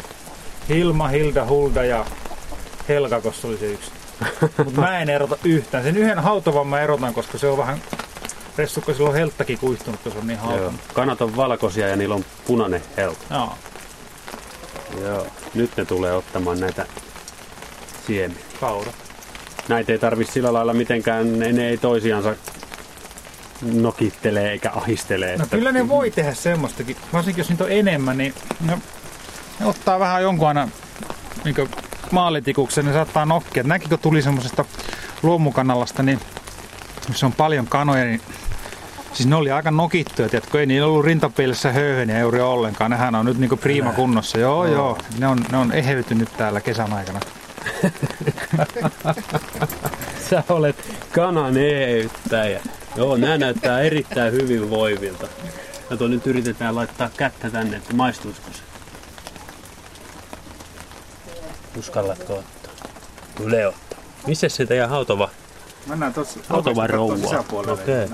Hilma, 0.69 1.07
Hilda, 1.07 1.45
Hulda 1.45 1.83
ja 1.83 2.05
Helga, 2.87 3.21
koska 3.21 3.41
se 3.41 3.47
oli 3.47 3.57
se 3.57 3.65
yksi. 3.65 3.91
Mutta 4.65 4.81
mä 4.81 4.99
en 4.99 5.09
erota 5.09 5.37
yhtään. 5.43 5.83
Sen 5.83 5.97
yhden 5.97 6.19
hautovan 6.19 6.67
mä 6.67 6.81
erotan, 6.81 7.13
koska 7.13 7.37
se 7.37 7.47
on 7.47 7.57
vähän 7.57 7.81
ressukka 8.57 8.93
silloin 8.93 9.15
helttakin 9.15 9.57
kuihtunut, 9.57 9.99
kun 10.03 10.11
se 10.11 10.17
on 10.17 10.27
niin 10.27 10.39
hautunut. 10.39 10.81
Kanat 10.93 11.21
on 11.21 11.35
valkoisia 11.35 11.87
ja 11.87 11.95
niillä 11.95 12.15
on 12.15 12.25
punainen 12.47 12.81
helta. 12.97 13.25
Joo. 13.29 13.53
Joo. 15.01 15.27
Nyt 15.53 15.77
ne 15.77 15.85
tulee 15.85 16.13
ottamaan 16.13 16.59
näitä 16.59 16.85
siemiä. 18.07 18.37
Kaura. 18.59 18.91
Näitä 19.69 19.91
ei 19.91 19.99
tarvi 19.99 20.25
sillä 20.25 20.53
lailla 20.53 20.73
mitenkään, 20.73 21.39
ne, 21.39 21.51
ne 21.51 21.69
ei 21.69 21.77
toisiansa 21.77 22.35
nokittele 23.61 24.51
eikä 24.51 24.71
ahistele. 24.75 25.37
No 25.37 25.45
kyllä 25.49 25.71
ne 25.71 25.89
voi 25.89 26.11
tehdä 26.11 26.33
semmoistakin. 26.33 26.97
Varsinkin 27.13 27.41
jos 27.41 27.49
niitä 27.49 27.63
on 27.63 27.71
enemmän, 27.71 28.17
niin 28.17 28.33
no, 28.65 28.79
ne 29.59 29.65
ottaa 29.65 29.99
vähän 29.99 30.23
jonkun 30.23 30.47
aina 30.47 30.69
niin 31.45 31.69
maalitikuksen, 32.11 32.85
ne 32.85 32.93
saattaa 32.93 33.25
nokkia. 33.25 33.63
Näkikö 33.63 33.97
tuli 33.97 34.21
semmoisesta 34.21 34.65
luomukanalasta, 35.23 36.03
niin 36.03 36.19
missä 37.07 37.25
on 37.25 37.33
paljon 37.33 37.67
kanoja, 37.67 38.05
niin 38.05 38.21
siis 39.13 39.29
ne 39.29 39.35
oli 39.35 39.51
aika 39.51 39.71
nokittuja, 39.71 40.29
tiedätkö? 40.29 40.59
Ei 40.59 40.65
niillä 40.65 40.87
ollut 40.87 41.05
rintapielessä 41.05 41.71
höyheniä 41.71 42.19
juuri 42.19 42.41
ollenkaan. 42.41 42.91
Nehän 42.91 43.15
on 43.15 43.25
nyt 43.25 43.37
niinku 43.37 43.57
prima 43.57 43.91
kunnossa. 43.91 44.39
Joo, 44.39 44.65
joo. 44.65 44.97
Ne 45.19 45.27
on, 45.27 45.45
ne 45.51 45.57
on 45.57 45.71
eheytynyt 45.71 46.29
täällä 46.37 46.61
kesän 46.61 46.93
aikana. 46.93 47.19
Sä 50.29 50.43
olet 50.49 50.75
kanan 51.11 51.57
eheyttäjä. 51.57 52.61
Joo, 52.95 53.17
nämä 53.17 53.37
näyttää 53.37 53.81
erittäin 53.81 54.33
hyvin 54.33 54.69
voivilta. 54.69 55.27
Kato, 55.89 56.07
nyt 56.07 56.27
yritetään 56.27 56.75
laittaa 56.75 57.09
kättä 57.17 57.49
tänne, 57.49 57.77
että 57.77 57.93
maistuisiko 57.93 58.47
se. 58.51 58.61
Uskallatko 61.79 62.33
ottaa? 62.33 62.73
Yle 63.39 63.67
ottaa. 63.67 63.99
Missä 64.27 64.49
se 64.49 64.65
teidän 64.65 64.89
hautova? 64.89 65.29
Mennään 65.87 66.13
tuossa 66.13 66.39
Auto 66.49 66.75
vai 66.75 66.87
rouva? 66.87 67.15
Okei. 67.71 68.07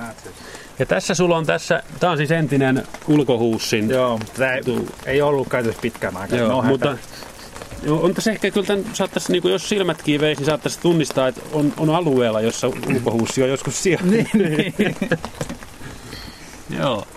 Ja 0.79 0.85
tässä 0.85 1.15
sulla 1.15 1.37
on 1.37 1.45
tässä, 1.45 1.83
tää 1.99 2.11
on 2.11 2.17
siis 2.17 2.31
entinen 2.31 2.87
ulkohuussin. 3.07 3.89
Joo, 3.89 4.19
tämä 4.37 4.53
ei, 4.53 4.61
ei 5.05 5.21
ollut 5.21 5.47
käytössä 5.49 5.81
pitkään 5.81 6.17
aikaa. 6.17 6.37
Joo, 6.39 6.49
No, 6.49 6.61
mutta 6.61 6.97
on 7.87 8.13
tässä 8.13 8.31
ehkä 8.31 8.51
kyllä 8.51 8.67
tämän, 8.67 8.85
saattaisi, 8.93 9.31
niin 9.31 9.43
jos 9.51 9.69
silmät 9.69 10.01
kiiveisi, 10.01 10.41
niin 10.41 10.45
saattaisi 10.45 10.79
tunnistaa, 10.79 11.27
että 11.27 11.41
on, 11.53 11.73
on 11.77 11.89
alueella, 11.89 12.41
jossa 12.41 12.67
ulkohuussi 12.67 13.43
on 13.43 13.49
joskus 13.49 13.83
siellä. 13.83 14.05
Niin, 14.05 14.29
niin. 14.33 14.95
Joo. 16.79 17.07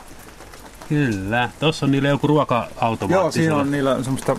Kyllä. 0.88 1.50
Tuossa 1.61 1.87
on 1.87 1.93
niillä 1.93 2.09
joku 2.09 2.27
ruoka-automaatti. 2.27 3.23
Joo, 3.23 3.31
siinä 3.31 3.45
siellä. 3.45 3.61
on 3.61 3.71
niillä 3.71 4.03
semmoista, 4.03 4.37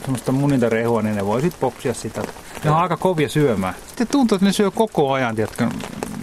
semmoista 0.00 0.32
muninta 0.32 0.68
rehua, 0.68 1.02
niin 1.02 1.16
ne 1.16 1.26
voi 1.26 1.40
sitten 1.40 1.60
popsia 1.60 1.94
sitä. 1.94 2.22
Ne 2.64 2.70
on 2.70 2.76
aika 2.76 2.96
kovia 2.96 3.28
syömään. 3.28 3.74
Sitten 3.86 4.08
tuntuu, 4.08 4.36
että 4.36 4.46
ne 4.46 4.52
syö 4.52 4.70
koko 4.70 5.12
ajan, 5.12 5.34
tiedätkö, 5.36 5.68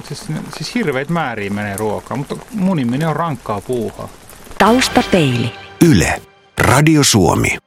siis, 0.07 0.23
siis 0.57 0.75
hirveät 0.75 1.09
määriä 1.09 1.49
menee 1.49 1.77
ruokaa, 1.77 2.17
mutta 2.17 2.35
muniminen 2.53 3.07
on 3.07 3.15
rankkaa 3.15 3.61
puuhaa. 3.61 4.09
Taustapeili. 4.57 5.53
Yle. 5.85 6.21
Radio 6.57 7.03
Suomi. 7.03 7.57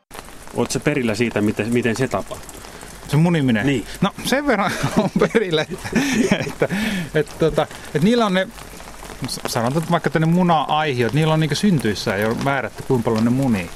Oletko 0.56 0.80
perillä 0.80 1.14
siitä, 1.14 1.40
miten, 1.40 1.72
miten 1.72 1.96
se 1.96 2.08
tapahtuu? 2.08 2.60
Se 3.08 3.16
muniminen? 3.16 3.66
Niin. 3.66 3.86
No 4.00 4.10
sen 4.24 4.46
verran 4.46 4.72
on 4.98 5.10
perillä, 5.18 5.62
että, 5.62 5.88
että, 6.46 6.68
että, 7.14 7.46
että, 7.46 7.62
että 7.86 7.98
niillä 8.02 8.26
on 8.26 8.34
ne, 8.34 8.48
sanotaan 9.46 9.78
että 9.78 9.90
vaikka 9.90 10.10
tänne 10.10 10.26
muna-aihiot, 10.26 11.12
niillä 11.12 11.34
on 11.34 11.40
niinku 11.40 11.54
syntyissään 11.54 12.20
jo 12.20 12.34
määrätty, 12.34 12.82
kuinka 12.82 13.04
paljon 13.04 13.24
ne 13.24 13.30
munii. 13.30 13.70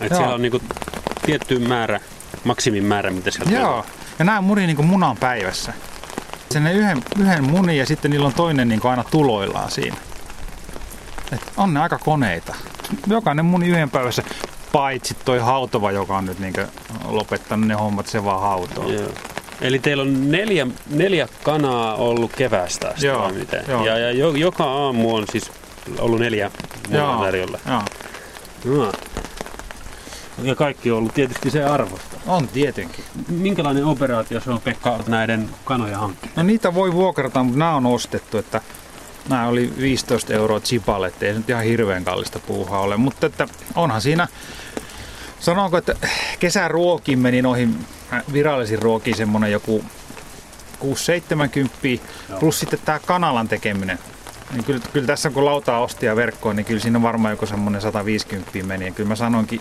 Et 0.00 0.10
Joo. 0.10 0.18
siellä 0.18 0.34
on 0.34 0.42
niinku 0.42 0.60
tietty 1.26 1.58
määrä, 1.58 2.00
maksimin 2.44 2.84
määrä, 2.84 3.10
mitä 3.10 3.30
sieltä 3.30 3.52
Joo, 3.52 3.86
ja 4.18 4.24
nämä 4.24 4.40
munii 4.40 4.66
niinku 4.66 4.82
munan 4.82 5.16
päivässä. 5.16 5.72
Sen 6.50 6.64
ne 6.64 6.72
yhden, 6.72 7.02
yhden 7.18 7.44
muni 7.44 7.78
ja 7.78 7.86
sitten 7.86 8.10
niillä 8.10 8.26
on 8.26 8.34
toinen 8.34 8.68
niinku 8.68 8.88
aina 8.88 9.04
tuloillaan 9.04 9.70
siinä. 9.70 9.96
Et 11.32 11.40
on 11.56 11.74
ne 11.74 11.80
aika 11.80 11.98
koneita. 11.98 12.54
Jokainen 13.06 13.44
muni 13.44 13.68
yhden 13.68 13.90
päivässä, 13.90 14.22
paitsi 14.74 15.16
toi 15.24 15.38
hautova, 15.38 15.92
joka 15.92 16.16
on 16.16 16.26
nyt 16.26 16.38
niinku 16.38 16.60
lopettanut 17.04 17.66
ne 17.66 17.74
hommat, 17.74 18.06
se 18.06 18.24
vaan 18.24 18.40
hautoo. 18.40 18.92
Joo. 18.92 19.08
Eli 19.60 19.78
teillä 19.78 20.02
on 20.02 20.30
neljä, 20.30 20.66
neljä 20.90 21.28
kanaa 21.42 21.94
ollut 21.94 22.32
keväästä 22.36 22.88
asti 22.88 23.06
Joo, 23.06 23.28
miten? 23.30 23.64
joo. 23.68 23.86
Ja, 23.86 23.98
ja 23.98 24.10
jo, 24.10 24.30
joka 24.30 24.64
aamu 24.64 25.14
on 25.14 25.24
siis 25.32 25.50
ollut 25.98 26.20
neljä 26.20 26.50
munaa 26.90 27.20
tarjolla. 27.24 27.58
joo. 28.64 28.92
Ja 30.42 30.54
kaikki 30.54 30.90
on 30.90 30.98
ollut 30.98 31.14
tietysti 31.14 31.50
se 31.50 31.64
arvosta. 31.64 32.16
On 32.26 32.48
tietenkin. 32.48 33.04
Minkälainen 33.28 33.84
operaatio 33.84 34.40
se 34.40 34.50
on 34.50 34.60
Pekka 34.60 34.98
näiden 35.06 35.48
kanojen 35.64 35.96
hankki? 35.98 36.30
No 36.36 36.42
niitä 36.42 36.74
voi 36.74 36.92
vuokrata, 36.92 37.42
mutta 37.42 37.58
nämä 37.58 37.74
on 37.74 37.86
ostettu, 37.86 38.38
että 38.38 38.60
nämä 39.28 39.46
oli 39.46 39.72
15 39.78 40.34
euroa 40.34 40.60
chipalle, 40.60 41.06
ettei 41.06 41.32
se 41.32 41.38
nyt 41.38 41.50
ihan 41.50 41.64
hirveän 41.64 42.04
kallista 42.04 42.38
puuhaa 42.38 42.80
ole. 42.80 42.96
Mutta 42.96 43.26
että 43.26 43.48
onhan 43.74 44.00
siinä, 44.00 44.28
sanonko, 45.40 45.76
että 45.76 45.94
kesän 46.38 46.70
ruokiin 46.70 47.18
meni 47.18 47.42
noihin 47.42 47.86
äh, 48.12 48.22
virallisiin 48.32 48.82
ruokiin 48.82 49.16
semmonen 49.16 49.52
joku 49.52 49.84
6-70 50.84 52.36
plus 52.40 52.60
sitten 52.60 52.78
tämä 52.84 52.98
kanalan 52.98 53.48
tekeminen. 53.48 53.98
Niin 54.52 54.64
kyllä, 54.64 54.80
kyllä 54.92 55.06
tässä 55.06 55.30
kun 55.30 55.44
lautaa 55.44 55.80
ostia 55.80 56.16
verkkoon, 56.16 56.56
niin 56.56 56.66
kyllä 56.66 56.80
siinä 56.80 57.02
varmaan 57.02 57.32
joku 57.32 57.46
semmoinen 57.46 57.80
150 57.80 58.50
meni. 58.62 58.84
Ja 58.84 58.92
kyllä 58.92 59.08
mä 59.08 59.16
sanoinkin 59.16 59.60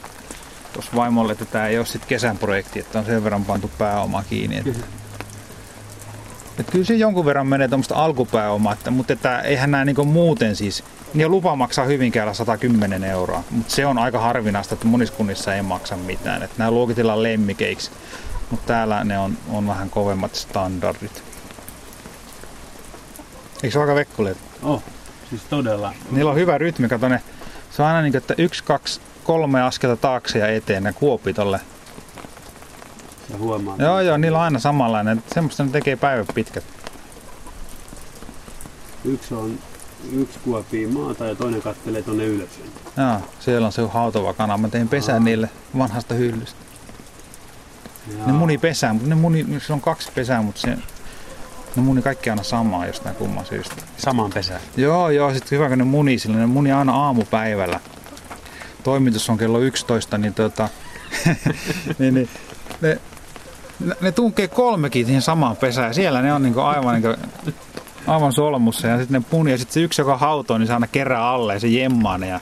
tuossa 0.74 0.92
vaimolle, 0.96 1.32
että 1.32 1.46
tämä 1.46 1.68
ei 1.68 1.78
ole 1.78 1.86
sitten 1.86 2.10
kesän 2.10 2.38
projekti, 2.38 2.80
että 2.80 3.00
on 3.00 3.06
sen 3.06 3.24
verran 3.24 3.46
pantu 3.46 3.72
pääoma 3.78 4.24
kiinni. 4.30 4.58
Että 4.58 5.03
et 6.60 6.72
kyllä 6.72 6.86
se 6.86 6.94
jonkun 6.94 7.26
verran 7.26 7.48
menee 7.48 7.68
tuommoista 7.68 7.96
alkupääomaa, 7.96 8.74
että, 8.74 8.92
mutta 8.92 9.14
että 9.14 9.40
eihän 9.40 9.72
nämä 9.72 9.86
niinku 9.86 10.06
muuten 10.06 10.56
siis, 10.56 10.84
ja 11.16 11.30
lupa 11.30 11.56
maksaa 11.56 11.86
Hyvinkäällä 11.86 12.34
110 12.34 13.04
euroa, 13.04 13.44
mutta 13.50 13.74
se 13.74 13.86
on 13.86 13.98
aika 13.98 14.20
harvinaista, 14.20 14.74
että 14.74 14.88
monissa 14.88 15.14
kunnissa 15.14 15.56
ei 15.56 15.62
maksa 15.62 15.96
mitään. 15.96 16.44
Että 16.44 16.56
nämä 16.58 16.72
luokitellaan 16.72 17.24
lemmikeiksi, 17.24 17.92
mutta 18.52 18.68
täällä 18.68 19.04
ne 19.04 19.20
on, 19.20 19.38
on 19.50 19.68
vähän 19.68 19.90
kovemmat 19.90 20.36
standardit. 20.36 21.24
Eikö 23.64 23.72
se 23.72 23.80
ole 23.80 23.84
aika 23.84 23.96
vekkuleet? 23.96 24.38
Oh, 24.64 24.84
siis 25.30 25.42
todella. 25.50 25.94
Niillä 26.12 26.32
on 26.32 26.38
hyvä 26.38 26.58
rytmi, 26.58 26.90
kato 26.90 27.10
ne. 27.10 27.22
Se 27.72 27.82
on 27.82 27.88
aina 27.88 28.02
niin 28.02 28.12
kuin, 28.12 28.22
että 28.22 28.36
yksi, 28.38 28.64
kaksi, 28.64 29.02
kolme 29.24 29.62
askelta 29.62 29.96
taakse 29.96 30.40
ja 30.40 30.48
eteen 30.48 30.84
ne 30.84 30.94
kuopi 30.94 31.34
tolle. 31.34 31.60
Ja 33.34 33.40
huomaa. 33.40 33.76
Joo, 33.80 34.02
joo, 34.02 34.18
niillä 34.18 34.38
on 34.38 34.44
aina 34.44 34.60
samanlainen. 34.60 35.24
Semmoista 35.34 35.64
ne 35.64 35.72
tekee 35.72 35.96
päivän 35.96 36.26
pitkät. 36.34 36.64
Yksi 39.06 39.34
on 39.34 39.60
yksi 40.12 40.40
kuopii 40.44 40.88
maata 40.88 41.26
ja 41.26 41.36
toinen 41.36 41.62
kattelee 41.62 42.02
tonne 42.02 42.26
ylös. 42.26 42.50
Joo, 42.98 43.18
siellä 43.40 43.66
on 43.66 43.72
se 43.72 43.82
hautova 43.88 44.34
kana. 44.34 44.58
Mä 44.58 44.68
tein 44.70 44.88
pesän 44.88 45.24
niille 45.24 45.50
vanhasta 45.78 46.14
hyllystä. 46.14 46.60
Jaa. 48.18 48.28
Ne 48.28 48.34
muni 48.34 48.58
pesää, 48.58 48.94
mutta 48.94 49.10
ne 49.10 49.16
muni, 49.16 49.46
se 49.68 49.74
on 49.74 49.82
kaksi 49.82 50.12
pesää, 50.16 50.42
mutta 50.42 50.62
se, 50.62 50.68
ne 51.76 51.82
muni 51.82 52.02
kaikki 52.02 52.30
aina 52.30 52.44
samaa 52.44 52.86
jostain 52.86 53.16
kumman 53.16 53.46
syystä. 53.46 53.76
Samaan 53.98 54.32
pesään. 54.34 54.62
Joo, 54.78 55.10
joo, 55.10 55.34
sitten 55.34 55.58
hyvä 55.58 55.70
kun 55.70 55.78
ne 55.78 55.84
muni 55.84 56.20
sillä, 56.20 56.38
ne 56.38 56.46
muni 56.46 56.72
aina 56.72 56.94
aamupäivällä. 56.94 57.80
Toimitus 58.84 59.30
on 59.30 59.38
kello 59.38 59.60
11, 59.60 60.18
niin 60.18 60.34
tota, 60.34 60.70
niin, 62.00 62.14
niin, 62.14 62.30
ne, 62.82 62.90
ne, 62.90 63.00
ne 64.02 64.12
tunkee 64.12 64.48
kolmekin 64.48 65.06
siihen 65.06 65.22
samaan 65.22 65.56
pesään. 65.56 65.88
Ja 65.88 65.94
siellä 65.94 66.22
ne 66.22 66.34
on 66.34 66.44
niinku 66.44 66.60
aivan, 66.60 66.94
niinku, 66.94 67.22
aivan 68.08 68.34
solmussa. 68.34 68.88
Ja 68.88 68.98
sitten 68.98 69.22
ne 69.22 69.26
puni 69.30 69.52
ja 69.52 69.58
sitten 69.58 69.74
se 69.74 69.80
yksi, 69.80 70.02
joka 70.02 70.18
hautoo, 70.18 70.58
niin 70.58 70.68
se 70.68 70.74
aina 70.74 70.88
kerää 70.88 71.30
alle 71.30 71.54
ja 71.54 71.60
se 71.60 71.68
jemmaa 71.68 72.18
ne. 72.18 72.28
Ja 72.28 72.40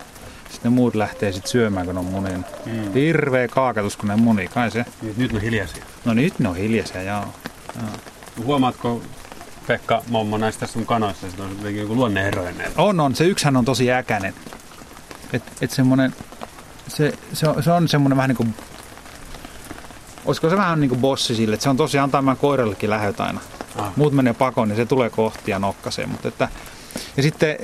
sitten 0.50 0.72
ne 0.72 0.76
muut 0.76 0.96
lähtee 0.96 1.32
sitten 1.32 1.52
syömään, 1.52 1.86
kun 1.86 1.96
ne 1.96 2.00
on 2.00 2.06
munin. 2.06 2.46
Mm. 2.66 2.94
Hirveä 2.94 3.48
kaakatus, 3.48 3.98
kun 3.98 4.10
ne 4.10 4.16
muni. 4.16 4.48
Kai 4.48 4.72
se. 4.72 4.86
Nyt, 5.02 5.18
nyt 5.18 5.34
on 5.34 5.42
hiljaisia. 5.42 5.84
No 6.06 6.14
nyt 6.14 6.40
ne 6.40 6.50
on 6.50 6.56
hiljaisia, 6.56 7.02
joo. 7.04 7.26
Huomaatko 8.46 9.02
Pekka 9.68 10.02
Mommo 10.10 10.38
näistä 10.38 10.68
sun 10.68 10.86
kanoista, 10.86 11.28
että 11.28 11.44
on 11.44 11.50
jotenkin 11.50 11.82
joku 11.82 11.96
luonneeroinen 11.96 12.62
ero? 12.62 12.72
On, 12.78 13.00
on. 13.00 13.16
Se 13.16 13.26
yksihän 13.26 13.58
on 13.58 13.66
tosi 13.66 13.92
äkäinen. 13.92 14.34
Et, 15.34 15.44
et 15.62 15.72
semmonen, 15.72 16.16
se, 16.88 17.14
se, 17.34 17.48
on, 17.48 17.64
se 17.64 17.72
on 17.72 17.88
semmonen 17.88 18.18
vähän 18.18 18.30
niinku, 18.30 18.48
olisiko 20.26 20.50
se 20.50 20.58
vähän 20.58 20.80
niinku 20.80 20.96
bossi 20.96 21.36
sille, 21.36 21.54
että 21.54 21.64
se 21.64 21.70
on 21.70 21.78
tosiaan 21.78 22.04
antaa 22.04 22.22
meidän 22.22 22.38
koirallekin 22.38 22.90
lähöt 22.90 23.20
aina. 23.20 23.42
Ah. 23.76 23.92
Muut 23.96 24.14
menee 24.14 24.34
pakoon, 24.34 24.68
niin 24.68 24.76
se 24.76 24.86
tulee 24.86 25.10
kohti 25.10 25.52
ja 25.52 25.60
nokkasee. 25.60 26.06
Mutta 26.06 26.28
että, 26.28 26.50
ja 27.18 27.24
sitten 27.24 27.56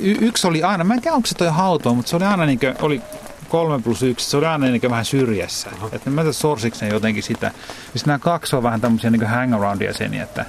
y- 0.00 0.18
yksi 0.20 0.46
oli 0.46 0.62
aina, 0.62 0.84
mä 0.84 0.94
en 0.94 1.02
tiedä 1.02 1.14
onko 1.14 1.26
se 1.26 1.34
toi 1.34 1.48
hautoa, 1.48 1.94
mutta 1.94 2.10
se 2.10 2.16
oli 2.16 2.24
aina 2.24 2.46
niinku, 2.46 2.66
oli 2.82 3.02
kolme 3.48 3.82
plus 3.82 4.02
yksi, 4.02 4.30
se 4.30 4.36
oli 4.36 4.46
aina 4.46 4.66
niinku 4.66 4.90
vähän 4.90 5.04
syrjässä. 5.04 5.70
Että 5.92 6.10
mä 6.10 6.20
en 6.20 6.24
tiedä 6.24 6.32
sorsiksi 6.32 6.84
ne 6.84 6.90
jotenkin 6.90 7.22
sitä. 7.22 7.46
Ja 7.46 7.52
sitten 7.82 8.06
nämä 8.06 8.18
kaksi 8.18 8.56
on 8.56 8.62
vähän 8.62 8.80
tämmöisiä 8.80 9.10
niinku 9.10 9.26
hang-around 9.26 9.84
jäseniä, 9.84 10.22
että, 10.22 10.44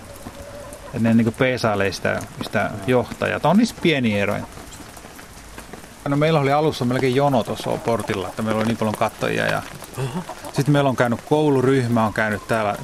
että 0.86 1.00
ne 1.00 1.13
niinku 1.13 1.31
peesailee 1.31 1.91
sitä, 1.91 2.20
sitä 2.43 2.72
johtajaa. 2.88 3.39
On 3.43 3.58
niissä 3.58 3.75
pieniä 3.81 4.24
eroja. 4.24 4.43
No 6.10 6.17
meillä 6.17 6.39
oli 6.39 6.51
alussa 6.51 6.86
melkein 6.86 7.15
jono 7.15 7.43
tuossa 7.43 7.70
portilla, 7.70 8.27
että 8.27 8.41
meillä 8.41 8.60
oli 8.60 8.67
niin 8.67 8.77
paljon 8.77 8.96
kattojia. 8.96 9.46
Ja... 9.46 9.62
Sitten 10.53 10.72
meillä 10.72 10.89
on 10.89 10.96
käynyt 10.96 11.20
kouluryhmä, 11.29 12.05
on 12.05 12.13
käynyt 12.13 12.48
täällä, 12.48 12.75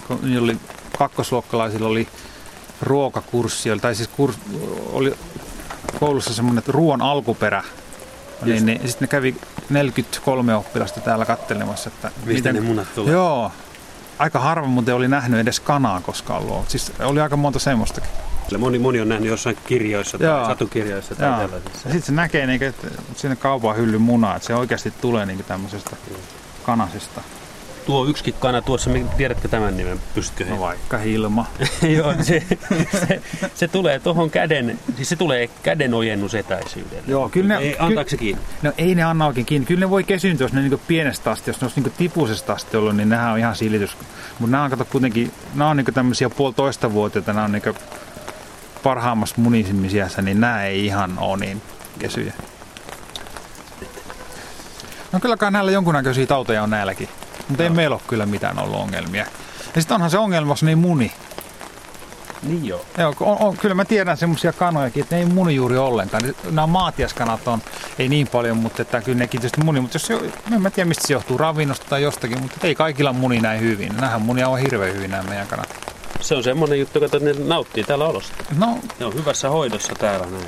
oli 0.41 0.57
kakkosluokkalaisilla 0.97 1.87
oli 1.87 2.07
ruokakurssi, 2.81 3.69
tai 3.81 3.95
siis 3.95 4.07
kurs, 4.07 4.37
oli 4.91 5.13
koulussa 5.99 6.33
semmoinen 6.33 6.59
että 6.59 6.71
ruoan 6.71 7.01
alkuperä. 7.01 7.63
Niin, 8.45 8.65
niin, 8.65 8.79
sitten 8.79 9.01
ne 9.01 9.07
kävi 9.07 9.35
43 9.69 10.55
oppilasta 10.55 11.01
täällä 11.01 11.25
kattelemassa, 11.25 11.89
että 11.89 12.11
Mistä 12.25 12.53
ne 12.53 12.61
munat 12.61 12.95
tulee? 12.95 13.13
Joo, 13.13 13.51
aika 14.19 14.39
harva 14.39 14.67
muuten 14.67 14.95
oli 14.95 15.07
nähnyt 15.07 15.39
edes 15.39 15.59
kanaa 15.59 16.01
koskaan 16.01 16.41
ollut. 16.41 16.69
Siis 16.69 16.91
oli 16.99 17.19
aika 17.19 17.37
monta 17.37 17.59
semmoistakin. 17.59 18.09
Moni, 18.57 18.79
moni 18.79 19.01
on 19.01 19.09
nähnyt 19.09 19.29
jossain 19.29 19.57
kirjoissa 19.65 20.17
tai 20.17 20.27
Joo. 20.27 20.45
satukirjoissa 20.45 21.15
tai 21.15 21.27
Joo. 21.29 21.37
tällaisissa. 21.37 21.81
Sitten 21.81 22.01
se 22.01 22.11
näkee 22.11 22.47
niin, 22.47 22.63
että 22.63 22.87
sinne 23.15 23.35
kaupan 23.35 23.75
hyllyn 23.75 24.01
munaa, 24.01 24.35
että 24.35 24.47
se 24.47 24.55
oikeasti 24.55 24.93
tulee 25.01 25.25
niin 25.25 25.45
tämmöisestä 25.47 25.95
kanasesta. 26.63 27.21
Tuo 27.87 28.05
yksikin 28.05 28.33
kana 28.39 28.61
tuossa, 28.61 28.89
tiedätkö 29.17 29.47
tämän 29.47 29.77
nimen? 29.77 29.99
Pystytkö 30.15 30.45
No 30.45 30.59
vaikka 30.59 30.97
Hilma. 30.97 31.45
Joo, 31.97 32.13
se, 32.21 32.43
se, 32.91 33.21
se, 33.55 33.67
tulee 33.67 33.99
tuohon 33.99 34.29
käden, 34.29 34.79
siis 34.95 35.09
se 35.09 35.15
tulee 35.15 35.49
käden 35.63 35.93
ojennusetäisyydelle. 35.93 37.03
Joo, 37.07 37.29
kyllä 37.29 37.47
ne, 37.47 37.63
Ei, 37.63 37.75
antaako 37.79 38.09
se 38.09 38.17
kiinni? 38.17 38.41
no 38.61 38.71
ei 38.77 38.95
ne 38.95 39.03
anna 39.03 39.27
oikein 39.27 39.45
kiinni. 39.45 39.65
Kyllä 39.65 39.79
ne 39.79 39.89
voi 39.89 40.03
kesyyntyä, 40.03 40.45
jos 40.45 40.53
ne 40.53 40.61
niin 40.61 40.81
pienestä 40.87 41.31
asti, 41.31 41.49
jos 41.49 41.61
ne 41.61 41.65
olisi 41.65 41.81
niin 41.81 41.93
tipusesta 41.97 42.53
asti 42.53 42.77
ollut, 42.77 42.95
niin 42.95 43.09
nehän 43.09 43.31
on 43.31 43.39
ihan 43.39 43.55
silitys. 43.55 43.97
Mutta 44.39 44.51
nämä 44.51 44.63
on 44.63 44.69
kato 44.69 44.85
kuitenkin, 44.85 45.31
nämä 45.55 45.69
on 45.69 45.77
niin 45.77 45.93
tämmöisiä 45.93 46.29
puolitoista 46.29 46.93
vuotiaita, 46.93 47.33
nämä 47.33 47.45
on 47.45 47.51
niin 47.51 47.75
parhaimmassa 48.83 49.35
munisimmisiässä, 49.37 50.21
niin 50.21 50.39
nämä 50.39 50.63
ei 50.63 50.85
ihan 50.85 51.19
ole 51.19 51.37
niin 51.37 51.61
kesyjä. 51.99 52.33
No 55.11 55.19
kyllä 55.19 55.37
kai 55.37 55.51
näillä 55.51 55.71
jonkunnäköisiä 55.71 56.25
tauteja 56.25 56.63
on 56.63 56.69
näilläkin. 56.69 57.09
Mutta 57.47 57.63
ei 57.63 57.69
meillä 57.69 57.93
ole 57.95 58.01
kyllä 58.07 58.25
mitään 58.25 58.59
ollut 58.59 58.79
ongelmia. 58.79 59.25
Ja 59.75 59.81
sitten 59.81 59.95
onhan 59.95 60.11
se 60.11 60.17
ongelma, 60.17 60.51
jos 60.51 60.63
ne 60.63 60.71
ei 60.71 60.75
muni. 60.75 61.11
Niin 62.43 62.65
joo. 62.65 62.85
Joo, 62.97 63.13
on, 63.19 63.37
on, 63.39 63.57
kyllä 63.57 63.75
mä 63.75 63.85
tiedän 63.85 64.17
semmoisia 64.17 64.53
kanojakin, 64.53 65.03
että 65.03 65.15
ne 65.15 65.21
ei 65.21 65.27
muni 65.27 65.55
juuri 65.55 65.77
ollenkaan. 65.77 66.21
Nämä 66.51 66.67
maatiaskanat 66.67 67.47
on, 67.47 67.61
ei 67.99 68.09
niin 68.09 68.27
paljon, 68.27 68.57
mutta 68.57 68.81
että 68.81 69.01
kyllä 69.01 69.17
nekin 69.17 69.41
tietysti 69.41 69.63
muni. 69.63 69.79
Mutta 69.81 69.95
jos, 69.95 70.09
jo- 70.09 70.21
en 70.51 70.61
mä 70.61 70.69
tiedä 70.69 70.87
mistä 70.87 71.07
se 71.07 71.13
johtuu, 71.13 71.37
ravinnosta 71.37 71.85
tai 71.89 72.01
jostakin, 72.03 72.41
mutta 72.41 72.67
ei 72.67 72.75
kaikilla 72.75 73.13
muni 73.13 73.39
näin 73.39 73.61
hyvin. 73.61 73.95
Nämähän 73.95 74.21
muni 74.21 74.43
on 74.43 74.59
hirveän 74.59 74.95
hyvin 74.95 75.11
nämä 75.11 75.23
meidän 75.23 75.47
kanat. 75.47 75.75
Se 76.21 76.35
on 76.35 76.43
semmoinen 76.43 76.79
juttu, 76.79 77.03
että 77.05 77.19
ne 77.19 77.33
nauttii 77.45 77.83
täällä 77.83 78.05
olosta. 78.05 78.33
No, 78.57 78.79
Ne 78.99 79.05
on 79.05 79.13
hyvässä 79.13 79.49
hoidossa 79.49 79.93
täällä 79.95 80.25
näin. 80.25 80.45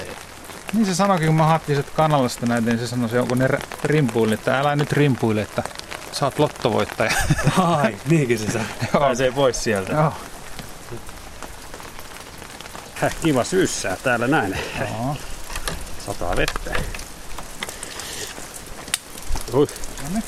Niin 0.74 0.86
se 0.86 0.96
sanoikin, 0.96 1.28
kun 1.28 1.36
mä 1.36 1.46
haettiin 1.46 1.76
sieltä 1.76 1.92
kanalasta 1.96 2.46
näitä, 2.46 2.68
niin 2.70 2.80
se 2.80 2.88
sanoi, 2.88 3.10
kun 3.28 3.38
ne 3.38 3.48
r- 3.48 3.60
rimpuili, 3.84 4.34
että 4.34 4.60
älä 4.60 4.76
nyt 4.76 4.92
rimpuile, 4.92 5.42
että 5.42 5.64
sä 6.12 6.26
oot 6.26 6.40
lottovoittaja. 6.40 7.12
Ai, 7.58 7.98
niinkin 8.10 8.40
se 8.40 8.52
saa. 8.52 8.62
Joo. 8.94 9.02
Pääsee 9.02 9.32
pois 9.32 9.64
sieltä. 9.64 9.94
Joo. 9.94 10.14
Häh, 12.96 13.16
kiva 13.22 13.44
syssää 13.44 13.98
täällä 14.04 14.28
näin. 14.28 14.58
Joo. 14.80 15.16
Sataa 16.06 16.36
vettä. 16.36 16.82
Ui. 19.54 19.68
Noniin. 20.04 20.24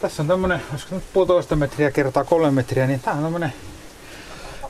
Tässä 0.00 0.22
on 0.22 0.28
tämmönen, 0.28 0.62
olisiko 0.70 0.94
nyt 0.94 1.04
puolitoista 1.12 1.56
metriä 1.56 1.90
kertaa 1.90 2.24
kolme 2.24 2.50
metriä, 2.50 2.86
niin 2.86 3.00
tää 3.00 3.14
on 3.14 3.22
tämmönen... 3.22 3.52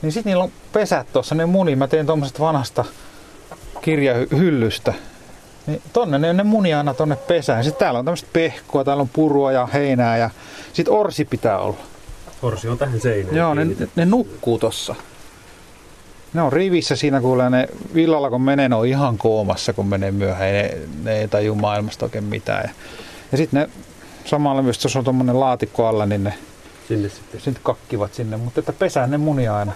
Niin 0.01 0.11
sit 0.11 0.25
niillä 0.25 0.43
on 0.43 0.51
pesät 0.73 1.07
tossa, 1.13 1.35
ne 1.35 1.45
muni. 1.45 1.75
Mä 1.75 1.87
tein 1.87 2.05
tommosesta 2.05 2.39
vanhasta 2.39 2.85
kirjahyllystä. 3.81 4.93
Niin 5.67 5.81
tonne 5.93 6.17
ne, 6.19 6.33
ne 6.33 6.43
muni 6.43 6.73
aina 6.73 6.93
tonne 6.93 7.15
pesään. 7.15 7.63
Sitten 7.63 7.79
täällä 7.79 7.99
on 7.99 8.05
tämmöistä 8.05 8.29
pehkua, 8.33 8.83
täällä 8.83 9.01
on 9.01 9.09
purua 9.13 9.51
ja 9.51 9.65
heinää 9.73 10.17
ja 10.17 10.29
sit 10.73 10.87
orsi 10.89 11.25
pitää 11.25 11.59
olla. 11.59 11.77
Orsi 12.41 12.67
on 12.67 12.77
tähän 12.77 12.99
seinään. 13.01 13.35
Joo, 13.35 13.53
ne, 13.53 13.61
kiinnitetty. 13.61 13.91
ne 13.95 14.05
nukkuu 14.05 14.59
tossa. 14.59 14.95
Ne 16.33 16.41
on 16.41 16.53
rivissä 16.53 16.95
siinä, 16.95 17.21
kuulee 17.21 17.49
ne 17.49 17.67
villalla 17.93 18.29
kun 18.29 18.41
menee, 18.41 18.69
ne 18.69 18.75
on 18.75 18.85
ihan 18.87 19.17
koomassa, 19.17 19.73
kun 19.73 19.87
menee 19.87 20.11
myöhään. 20.11 20.53
Ne, 20.53 20.77
ne 21.03 21.19
ei 21.19 21.27
taju 21.27 21.55
maailmasta 21.55 22.05
oikein 22.05 22.23
mitään. 22.23 22.63
Ja, 22.63 22.69
ja 23.31 23.37
sitten 23.37 23.59
ne 23.61 23.69
samalla 24.25 24.61
myös, 24.61 24.83
jos 24.83 24.95
on 24.95 25.03
tuommoinen 25.03 25.39
laatikko 25.39 25.87
alla, 25.87 26.05
niin 26.05 26.23
ne 26.23 26.33
Sinne 26.87 27.09
sitten. 27.09 27.41
sitten 27.41 27.63
kakkivat 27.63 28.13
sinne. 28.13 28.37
Mutta 28.37 28.59
että 28.59 28.73
pesään 28.73 29.11
ne 29.11 29.17
munia 29.17 29.55
aina. 29.57 29.71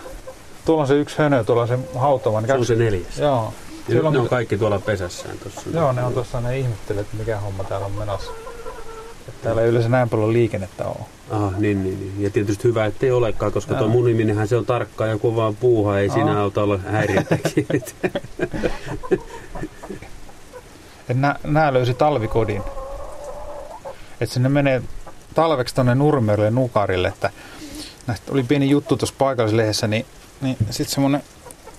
Tuolla 0.65 0.81
on 0.81 0.87
se 0.87 0.93
yksi 0.99 1.17
hönö, 1.17 1.43
tuolla 1.43 1.61
on 1.61 1.67
se 1.67 1.79
hautoma. 1.95 2.41
Niin 2.41 2.47
Se 2.47 2.53
on 2.53 2.65
se 2.65 2.75
neljäs. 2.75 3.17
Joo. 3.19 3.53
Siellä 3.87 4.11
ne 4.11 4.17
on, 4.17 4.23
on 4.23 4.29
kaikki 4.29 4.57
tuolla 4.57 4.79
pesässään 4.79 5.37
tuossa. 5.37 5.61
joo, 5.73 5.91
ne 5.91 6.03
on 6.03 6.13
tuossa, 6.13 6.41
ne 6.41 6.59
ihmettelee, 6.59 7.01
että 7.01 7.17
mikä 7.17 7.39
homma 7.39 7.63
täällä 7.63 7.85
on 7.85 7.91
menossa. 7.91 8.31
Että 9.27 9.43
täällä 9.43 9.61
ei 9.61 9.69
yleensä 9.69 9.89
näin 9.89 10.09
paljon 10.09 10.33
liikennettä 10.33 10.85
ole. 10.85 10.97
Ah, 11.31 11.57
niin, 11.57 11.83
niin, 11.83 11.99
niin. 11.99 12.23
Ja 12.23 12.29
tietysti 12.29 12.63
hyvä, 12.63 12.85
ettei 12.85 13.11
olekaan, 13.11 13.51
koska 13.51 13.75
tuo 13.75 13.87
muniminenhän 13.87 14.47
se 14.47 14.57
on 14.57 14.65
tarkkaa 14.65 15.07
ja 15.07 15.17
kun 15.17 15.35
vaan 15.35 15.55
puuhaa, 15.55 15.99
ei 15.99 16.09
siinä 16.09 16.31
Joo. 16.31 16.41
auta 16.41 16.63
olla 16.63 16.77
häiriötekijöitä. 16.77 17.91
Et 21.09 21.17
nää, 21.17 21.39
nää 21.43 21.73
löysi 21.73 21.93
talvikodin. 21.93 22.61
Että 24.21 24.33
sinne 24.33 24.49
menee 24.49 24.81
talveksi 25.35 25.75
tonne 25.75 25.95
Nurmerille 25.95 26.51
Nukarille, 26.51 27.07
että 27.07 27.29
näistä 28.07 28.31
oli 28.31 28.43
pieni 28.43 28.69
juttu 28.69 28.97
tuossa 28.97 29.15
paikallislehdessä, 29.17 29.87
niin, 29.87 30.05
niin 30.41 30.57
sitten 30.69 30.93
semmonen, 30.93 31.23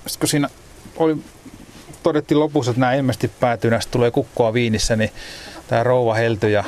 sit 0.06 0.20
kun 0.20 0.28
siinä 0.28 0.48
oli, 0.96 1.16
todettiin 2.04 2.40
lopussa, 2.40 2.70
että 2.70 2.80
nämä 2.80 2.94
ilmeisesti 2.94 3.30
päätyy, 3.40 3.70
näistä 3.70 3.90
tulee 3.90 4.10
kukkoa 4.10 4.52
viinissä, 4.52 4.96
niin 4.96 5.10
tämä 5.68 5.82
rouva 5.82 6.14
Helty 6.14 6.50
ja 6.50 6.64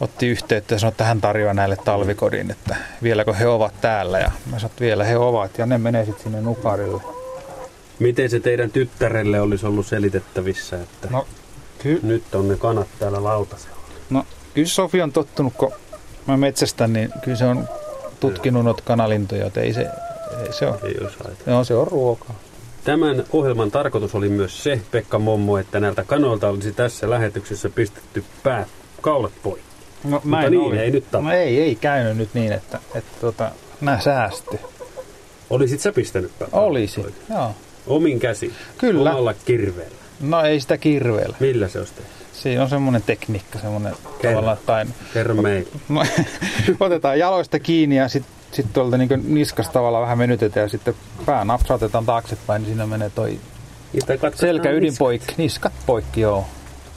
otti 0.00 0.26
yhteyttä 0.26 0.74
ja 0.74 0.78
sanoi, 0.78 0.90
että 0.90 1.04
hän 1.04 1.20
tarjoaa 1.20 1.54
näille 1.54 1.76
talvikodin, 1.84 2.50
että 2.50 2.76
vieläkö 3.02 3.34
he 3.34 3.46
ovat 3.46 3.80
täällä. 3.80 4.18
Ja 4.18 4.30
mä 4.46 4.58
sanoin, 4.58 4.66
että 4.66 4.84
vielä 4.84 5.04
he 5.04 5.16
ovat 5.16 5.58
ja 5.58 5.66
ne 5.66 5.78
menee 5.78 6.04
sitten 6.04 6.22
sinne 6.22 6.40
Nukarille. 6.40 7.02
Miten 7.98 8.30
se 8.30 8.40
teidän 8.40 8.70
tyttärelle 8.70 9.40
olisi 9.40 9.66
ollut 9.66 9.86
selitettävissä, 9.86 10.76
että 10.76 11.08
No, 11.10 11.26
ky- 11.78 12.00
nyt 12.02 12.34
on 12.34 12.48
ne 12.48 12.56
kanat 12.56 12.88
täällä 12.98 13.24
lautasella? 13.24 13.76
No 14.10 14.24
kyllä 14.54 14.68
Sofi 14.68 15.02
on 15.02 15.12
tottunut, 15.12 15.52
kun 15.56 15.72
mä 16.26 16.36
metsästän, 16.36 16.92
niin 16.92 17.12
kyllä 17.24 17.36
se 17.36 17.44
on 17.44 17.68
tutkinut 18.20 18.64
noita 18.64 18.82
kanalintuja, 18.86 19.44
joten 19.44 19.64
ei 19.64 19.72
se, 19.72 19.80
ei 20.46 20.52
se 20.52 20.66
on. 20.66 20.78
Ei 20.82 20.94
haittaa. 21.00 21.54
Joo, 21.54 21.64
se 21.64 21.74
on 21.74 21.86
ruokaa. 21.86 22.45
Tämän 22.86 23.24
ohjelman 23.32 23.70
tarkoitus 23.70 24.14
oli 24.14 24.28
myös 24.28 24.62
se, 24.62 24.80
Pekka 24.90 25.18
Mommo, 25.18 25.58
että 25.58 25.80
näiltä 25.80 26.04
kanoilta 26.04 26.48
olisi 26.48 26.72
tässä 26.72 27.10
lähetyksessä 27.10 27.70
pistetty 27.70 28.24
pää, 28.42 28.66
kaulat 29.00 29.32
poikki. 29.42 29.66
No, 30.04 30.20
Mutta 30.24 30.50
niin 30.50 30.74
ei 30.74 30.90
nyt. 30.90 31.04
No 31.12 31.32
ei, 31.32 31.60
ei 31.60 31.74
käynyt 31.74 32.16
nyt 32.16 32.28
niin, 32.34 32.52
että, 32.52 32.78
että 32.94 33.10
tota, 33.20 33.50
nää 33.80 34.00
säästy. 34.00 34.58
Olisit 35.50 35.80
sä 35.80 35.92
pistänyt 35.92 36.38
pää? 36.38 36.48
Olisi, 36.52 37.04
joo. 37.30 37.54
Omin 37.86 38.20
käsi? 38.20 38.52
Kyllä. 38.78 39.10
Omalla 39.10 39.34
kirveellä? 39.44 39.96
No 40.20 40.42
ei 40.42 40.60
sitä 40.60 40.78
kirveellä. 40.78 41.36
Millä 41.40 41.68
se 41.68 41.78
olisi 41.78 41.94
tehty? 41.94 42.10
Siinä 42.32 42.62
on 42.62 42.68
semmoinen 42.68 43.02
tekniikka, 43.02 43.58
semmoinen 43.58 43.92
Kerro. 43.92 44.30
tavallaan, 44.30 44.58
tai 44.66 44.86
Kerro 45.14 45.34
meille. 45.34 45.68
no, 45.88 46.04
otetaan 46.80 47.18
jaloista 47.18 47.58
kiinni 47.58 47.96
ja 47.96 48.08
sitten 48.08 48.35
sit 48.56 48.72
tuolta 48.72 48.98
niin 48.98 49.34
niskasta 49.34 49.72
tavallaan 49.72 50.02
vähän 50.02 50.18
venytetään 50.18 50.64
ja 50.64 50.68
sitten 50.68 50.94
pää 51.26 51.44
napsautetaan 51.44 52.06
taaksepäin, 52.06 52.62
niin 52.62 52.66
siinä 52.68 52.86
menee 52.86 53.10
toi 53.10 53.40
Selkä 54.34 54.70
ydin 54.70 54.82
niskaan. 54.82 55.06
poikki, 55.06 55.34
niskat 55.36 55.72
poikki, 55.86 56.20
joo. 56.20 56.46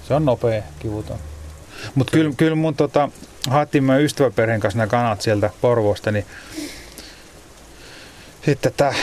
Se 0.07 0.13
on 0.13 0.25
nopea, 0.25 0.63
kivuton. 0.79 1.17
Mutta 1.95 2.11
kyllä, 2.11 2.33
kyllä 2.37 2.55
mun 2.55 2.75
tota, 2.75 3.09
haettiin 3.49 3.83
mä 3.83 3.97
ystäväperheen 3.97 4.59
kanssa 4.59 4.77
nämä 4.77 4.87
kanat 4.87 5.21
sieltä 5.21 5.49
Porvoosta, 5.61 6.11
niin 6.11 6.25
sitten 8.45 8.73
tämä 8.77 8.93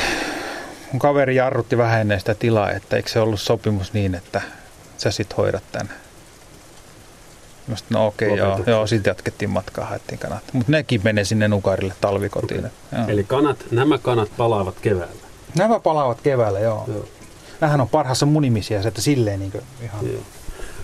mun 0.92 1.00
kaveri 1.00 1.36
jarrutti 1.36 1.78
vähän 1.78 2.00
ennen 2.00 2.18
sitä 2.18 2.34
tilaa, 2.34 2.70
että 2.70 2.96
eikö 2.96 3.08
se 3.08 3.20
ollut 3.20 3.40
sopimus 3.40 3.92
niin, 3.92 4.14
että 4.14 4.42
sä 4.96 5.10
sit 5.10 5.36
hoidat 5.36 5.64
tän. 5.72 5.90
Mä 7.68 7.76
sanoin, 7.76 7.92
no 7.92 8.06
okei, 8.06 8.28
okay, 8.28 8.38
joo, 8.38 8.60
joo, 8.66 8.86
sitten 8.86 9.10
jatkettiin 9.10 9.50
matkaa, 9.50 9.84
haettiin 9.84 10.18
kanat. 10.18 10.42
Mutta 10.52 10.72
nekin 10.72 11.00
menee 11.04 11.24
sinne 11.24 11.48
Nukarille 11.48 11.94
talvikotiin. 12.00 12.62
Joo. 12.62 13.08
Eli 13.08 13.24
kanat, 13.24 13.64
nämä 13.70 13.98
kanat 13.98 14.30
palaavat 14.36 14.74
keväällä. 14.80 15.26
Nämä 15.58 15.80
palaavat 15.80 16.20
keväällä, 16.20 16.60
joo. 16.60 16.84
Joo. 16.88 17.08
Nämähän 17.60 17.80
on 17.80 17.88
parhaassa 17.88 18.26
munimisia, 18.26 18.80
että 18.88 19.00
silleen 19.00 19.40
niin 19.40 19.52
ihan... 19.82 20.06
Joo. 20.12 20.22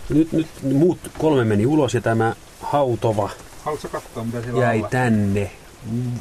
Nyt, 0.09 0.33
nyt 0.33 0.47
muut 0.63 0.99
kolme 1.19 1.45
meni 1.45 1.67
ulos 1.67 1.95
ja 1.95 2.01
tämä 2.01 2.35
hautova 2.61 3.31
Haluatko 3.65 3.89
katsoa, 3.89 4.25
mitä 4.25 4.43
siellä 4.43 4.63
jäi 4.63 4.79
alla? 4.79 4.89
tänne. 4.89 5.51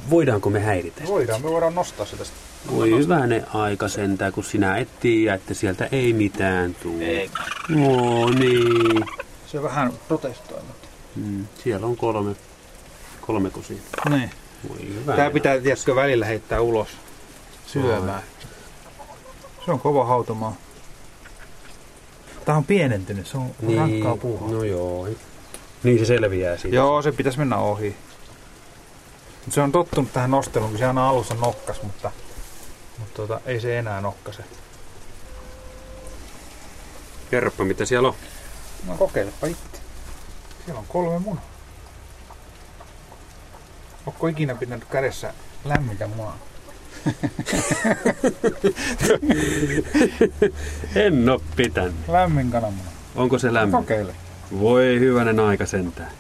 Voidaanko 0.10 0.50
me 0.50 0.60
häiritä? 0.60 1.04
Voidaan, 1.08 1.42
me 1.42 1.50
voidaan 1.50 1.76
nostaa 1.76 2.06
sitä. 2.06 2.18
tästä. 2.18 2.36
Voi 2.72 2.90
hyvänen 2.90 3.46
aika 3.54 3.88
sentään, 3.88 4.34
kun 4.34 4.44
sinä 4.44 4.78
et 4.78 5.00
tiedä, 5.00 5.34
että 5.34 5.54
sieltä 5.54 5.90
ei 5.92 6.14
mitään 6.14 6.76
tule. 6.84 7.30
No 7.70 8.30
niin. 8.30 9.06
Se 9.52 9.64
vähän 9.64 9.94
protestoi, 10.08 10.62
mutta... 10.64 10.88
Mm, 11.16 11.48
siellä 11.64 11.88
on 11.88 11.98
kolme, 11.98 12.36
kolme 13.22 13.50
kusia. 13.50 13.78
Niin. 14.10 14.32
Tää 15.16 15.30
pitää, 15.30 15.60
tiedätkö, 15.60 15.96
välillä 15.96 16.26
heittää 16.26 16.62
ulos 16.62 16.88
syömään. 17.66 18.24
Se 19.66 19.72
on 19.72 19.80
kova 19.80 20.06
hautamaa. 20.06 20.56
Tää 22.46 22.58
on 22.58 22.66
pienentynyt, 22.66 23.28
se 23.28 23.38
on 23.38 23.52
niin. 23.62 23.80
rankkaa 23.80 24.18
puuhaa. 24.18 24.52
no 24.52 24.64
joo. 24.64 25.08
Niin 25.84 26.00
se 26.00 26.06
selviää 26.06 26.58
siitä. 26.58 26.76
Joo, 26.76 27.02
se 27.02 27.12
pitäisi 27.12 27.40
mennä 27.40 27.58
ohi. 27.58 27.96
Mut 29.46 29.54
se 29.54 29.62
on 29.62 29.72
tottunut 29.72 30.14
tähän 30.14 30.32
nosteluun, 30.32 30.70
kun 30.70 30.80
se 30.80 30.86
aina 30.86 31.10
alussa 31.10 31.36
nokkas, 31.36 31.84
mutta, 31.84 32.12
mutta 33.00 33.16
tota, 33.16 33.42
ei 33.46 33.60
se 33.60 33.80
enää 33.80 34.02
nokkase. 34.02 34.44
Kerropa, 37.32 37.64
mitä 37.64 37.86
siellä 37.86 38.08
on. 38.08 38.16
No 38.88 38.96
kokeilepa 38.98 39.48
itse. 39.48 39.62
Siellä 40.66 40.80
on 40.80 40.86
kolme 40.88 41.20
munaa. 41.20 41.44
Onko 44.06 44.28
ikinä 44.28 44.56
pitänyt 44.56 44.86
kädessä 44.86 45.34
lämmintä 45.66 46.08
munaa? 46.08 46.38
En 50.96 51.30
oo 51.30 51.42
pitänyt. 51.56 51.96
Lämmin 52.08 52.52
kananmuna. 52.52 52.90
Onko 53.16 53.40
se 53.40 53.54
lämmin? 53.54 53.72
Kokeile. 53.82 54.16
Voi 54.60 55.00
hyvänen 55.00 55.40
aika 55.40 55.66
sentään. 55.66 56.12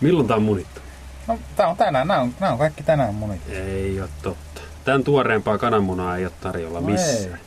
Milloin 0.00 0.28
tää 0.28 0.36
on 0.36 0.42
munittu? 0.42 0.80
No, 1.26 1.38
tää 1.56 1.68
on 1.68 1.76
tänään, 1.76 2.08
nämä 2.08 2.20
on, 2.20 2.34
nämä 2.40 2.52
on 2.52 2.58
kaikki 2.58 2.82
tänään 2.82 3.14
munit. 3.14 3.40
Ei 3.48 4.00
ole 4.00 4.08
totta. 4.22 4.60
Tän 4.84 5.04
tuoreempaa 5.04 5.58
kananmunaa 5.58 6.16
ei 6.16 6.24
ole 6.24 6.32
tarjolla 6.40 6.80
No 6.80 6.86
missään. 6.86 7.40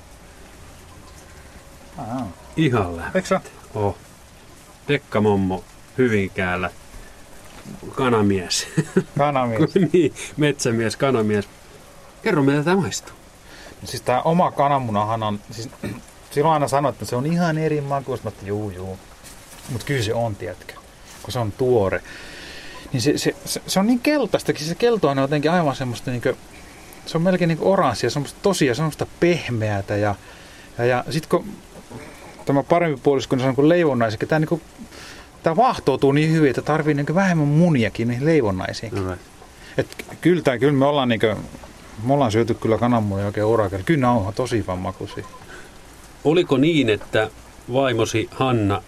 Aa, 1.97 2.27
Ihan 2.57 2.97
lämmin. 2.97 3.11
eikö 3.15 3.27
se? 3.27 3.39
Oh. 3.75 3.97
Pekka 4.88 5.21
Mommo 5.21 5.63
Hyvinkäällä. 5.98 6.69
Kanamies. 7.95 8.67
Kanamies. 9.17 9.76
niin, 9.93 10.13
metsämies, 10.38 10.98
kanamies. 10.98 11.50
Kerro, 12.24 12.43
mitä 12.43 12.63
tämä 12.63 12.82
maistuu. 12.82 13.13
siis 13.84 14.02
tää 14.02 14.21
oma 14.21 14.52
kananmunahan 14.52 15.24
on, 15.24 15.39
siis 15.52 15.69
silloin 16.32 16.54
aina 16.54 16.67
sanoi, 16.67 16.89
että 16.89 17.06
se 17.06 17.15
on 17.15 17.26
ihan 17.26 17.58
eri 17.58 17.82
makuista, 17.82 18.28
mutta 18.28 18.45
juu 18.45 18.69
juu. 18.69 19.00
Mut 19.69 19.84
kyllä 19.84 20.04
se 20.04 20.13
on, 20.13 20.36
tiedätkö, 20.36 20.74
kun 21.24 21.32
se 21.32 21.39
on 21.39 21.52
tuore. 21.52 22.02
Niin 22.93 23.02
se, 23.02 23.17
se, 23.17 23.36
se, 23.45 23.62
se 23.67 23.80
on 23.80 23.88
niin 23.88 24.00
keltaistakin, 24.00 24.67
se 24.67 24.76
keltoinen 24.76 25.21
on 25.21 25.24
jotenkin 25.24 25.52
aivan 25.52 25.76
semmoista 25.76 26.12
niinkö, 26.12 26.36
se 27.06 27.17
on 27.17 27.21
melkein 27.21 27.48
niinku 27.48 27.71
oranssia, 27.71 28.10
semmoista 28.10 28.39
tosia, 28.41 28.76
semmoista 28.76 29.08
pehmeätä 29.19 29.95
ja, 29.95 30.15
ja, 30.78 30.86
ja 30.86 31.04
sit 31.10 31.26
kun 31.26 31.45
tämä 32.45 32.63
parempi 32.63 33.01
puolisko, 33.03 33.36
niin 33.36 33.47
on 33.47 33.55
kuin 33.55 33.69
leivonnaiset, 33.69 34.19
tämä 34.27 34.39
niinku, 34.39 34.62
Tämä 35.45 35.55
vahtoutuu 35.55 36.12
niin 36.12 36.31
hyvin, 36.31 36.49
että 36.49 36.62
tarvii 36.62 36.93
niinku 36.93 37.15
vähemmän 37.15 37.47
muniakin 37.47 38.08
niihin 38.08 38.25
leivonnaisiin. 38.25 38.97
Alright. 38.97 39.21
Et 39.77 39.88
kyllä, 40.21 40.41
tää, 40.41 40.58
kyllä 40.58 40.73
me 40.73 40.86
ollaan 40.86 41.10
niinku 41.10 41.27
Me 42.03 42.13
ollaan 42.13 42.31
syöty 42.31 42.53
kyllä 42.53 42.77
kananmunia 42.77 43.25
oikein 43.25 43.45
urakel. 43.45 43.81
Kyllä 43.86 43.99
nämä 43.99 44.13
on 44.13 44.34
tosi 44.34 44.67
vaan 44.67 44.79
makuisia. 44.79 45.25
Oliko 46.23 46.58
niin, 46.58 46.89
että 46.89 47.29
vaimosi 47.73 48.29
Hanna 48.31 48.84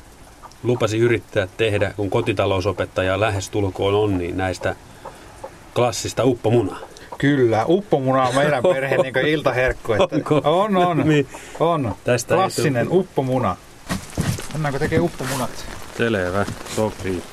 lupasi 0.63 0.97
yrittää 0.97 1.47
tehdä, 1.57 1.93
kun 1.95 2.09
kotitalousopettaja 2.09 3.19
lähestulkoon 3.19 3.95
on, 3.95 4.17
niin 4.17 4.37
näistä 4.37 4.75
klassista 5.75 6.23
uppomunaa? 6.23 6.79
Kyllä, 7.17 7.65
uppomuna 7.65 8.23
on 8.23 8.35
meidän 8.35 8.63
perheen 8.63 9.01
niin 9.01 9.27
iltaherkku. 9.27 9.93
Että 9.93 10.15
Onko? 10.15 10.41
On, 10.43 10.75
on. 10.75 10.97
Niin. 10.97 11.27
on. 11.59 11.95
Tästä 12.03 12.35
Klassinen 12.35 12.87
uppomuna. 12.91 13.55
Annaanko 14.55 14.79
tekee 14.79 14.99
uppomunat? 14.99 15.49
Selvä, 15.97 16.45
sopii. 16.75 17.23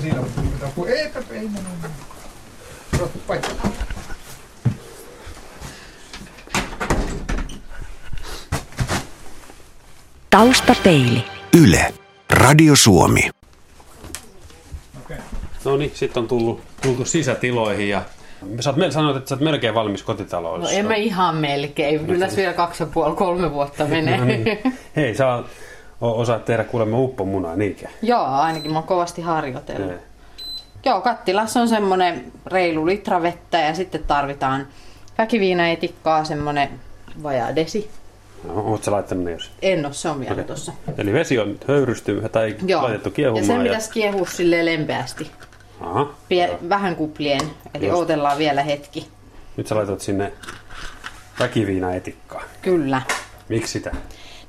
Siinä, 0.00 0.20
ei. 1.32 1.50
Paikka. 3.26 3.50
Taustapeili. 10.30 11.41
Yle. 11.56 11.94
Radio 12.30 12.76
Suomi. 12.76 13.30
Okei. 15.04 15.16
No 15.64 15.76
niin, 15.76 15.92
sitten 15.94 16.22
on 16.22 16.28
tullut, 16.28 16.60
tultu 16.82 17.04
sisätiloihin 17.04 17.88
ja 17.88 18.02
sä 18.60 18.70
oot, 18.70 18.92
sanoit, 18.92 19.16
että 19.16 19.28
sä 19.28 19.34
oot 19.34 19.42
melkein 19.42 19.74
valmis 19.74 20.02
kotitaloudessa. 20.02 20.72
No 20.72 20.78
en 20.78 20.86
mä 20.86 20.94
ihan 20.94 21.36
melkein. 21.36 22.06
Kyllä 22.06 22.28
se 22.28 22.36
vielä 22.36 22.52
kaksi 22.52 22.82
ja 22.82 22.86
puoli, 22.86 23.16
kolme 23.16 23.52
vuotta 23.52 23.84
menee. 23.84 24.18
No 24.18 24.24
niin. 24.24 24.44
Hei, 24.96 25.14
sä 25.14 25.42
osaat 26.00 26.44
tehdä 26.44 26.64
kuulemma 26.64 26.98
uppomunaa, 26.98 27.56
niinkö? 27.56 27.86
Joo, 28.02 28.24
ainakin 28.24 28.72
mä 28.72 28.78
oon 28.78 28.88
kovasti 28.88 29.22
harjoitellut. 29.22 29.90
Ei. 29.90 29.98
Joo, 30.84 31.00
kattilassa 31.00 31.60
on 31.60 31.68
semmonen 31.68 32.32
reilu 32.46 32.86
litra 32.86 33.22
vettä 33.22 33.58
ja 33.58 33.74
sitten 33.74 34.04
tarvitaan 34.04 34.66
väkiviinaetikkaa, 35.18 36.24
semmonen 36.24 36.68
vajaa 37.22 37.56
desi. 37.56 37.90
No, 38.48 38.54
oot 38.54 38.84
sä 38.84 38.90
laittanut 38.90 39.24
ne 39.24 39.32
jos? 39.32 39.50
En 39.62 39.86
oo, 39.86 39.92
se 39.92 40.08
on 40.08 40.20
vielä 40.20 40.32
Okei. 40.32 40.44
tossa. 40.44 40.72
Eli 40.98 41.12
vesi 41.12 41.38
on 41.38 41.58
höyrystynyt 41.68 42.32
tai 42.32 42.56
Joo. 42.66 42.82
laitettu 42.82 43.08
ja 43.08 43.14
kiehumaan. 43.14 43.46
sen 43.46 43.62
pitäisi 43.62 43.90
kiehua 43.90 44.26
lempeästi. 44.62 45.30
Aha. 45.80 46.14
Pie- 46.28 46.68
vähän 46.68 46.96
kuplien, 46.96 47.40
eli 47.74 47.86
Just. 47.86 47.96
odotellaan 47.98 48.38
vielä 48.38 48.62
hetki. 48.62 49.08
Nyt 49.56 49.66
sä 49.66 49.74
laitat 49.74 50.00
sinne 50.00 50.32
väkiviinaetikkaa. 51.38 52.42
Kyllä. 52.62 53.02
Miksi 53.48 53.72
sitä? 53.72 53.90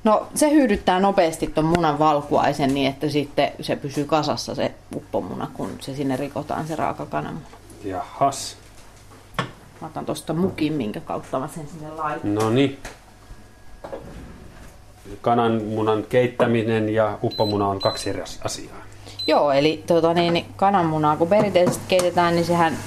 No 0.04 0.28
se 0.36 0.50
hyydyttää 0.52 1.00
nopeasti 1.00 1.48
ton 1.48 1.66
munan 1.66 2.00
valkuaisen 2.00 2.74
niin, 2.74 2.90
että 2.92 3.10
sitten 3.10 3.52
se 3.62 3.76
pysyy 3.76 4.06
kasassa 4.06 4.56
se 4.56 4.72
uppomuna, 4.96 5.48
kun 5.54 5.70
se 5.80 5.96
sinne 5.96 6.18
rikotaan 6.18 6.68
se 6.68 6.76
raaka 6.76 7.06
kananmuna. 7.06 7.46
Jahas. 7.84 8.58
Mä 9.82 9.88
otan 9.88 10.06
tosta 10.06 10.34
mukin, 10.34 10.74
minkä 10.74 11.00
kautta 11.00 11.40
mä 11.40 11.50
sen 11.56 11.68
sinne 11.68 11.90
laitan. 11.92 12.36
No 12.36 12.50
niin. 12.50 12.78
Kananmunan 15.22 16.04
keittäminen 16.10 16.90
ja 16.90 17.18
uppomuna 17.24 17.68
on 17.68 17.80
kaksi 17.82 18.10
eri 18.10 18.22
as- 18.22 18.40
asiaa. 18.44 18.78
Joo, 19.28 19.52
eli 19.52 19.84
tota, 19.88 20.14
niin, 20.14 20.46
kananmunaa 20.56 21.18
kun 21.18 21.28
perinteisesti 21.28 21.84
keitetään, 21.88 22.36
niin 22.36 22.46
sehän 22.46 22.78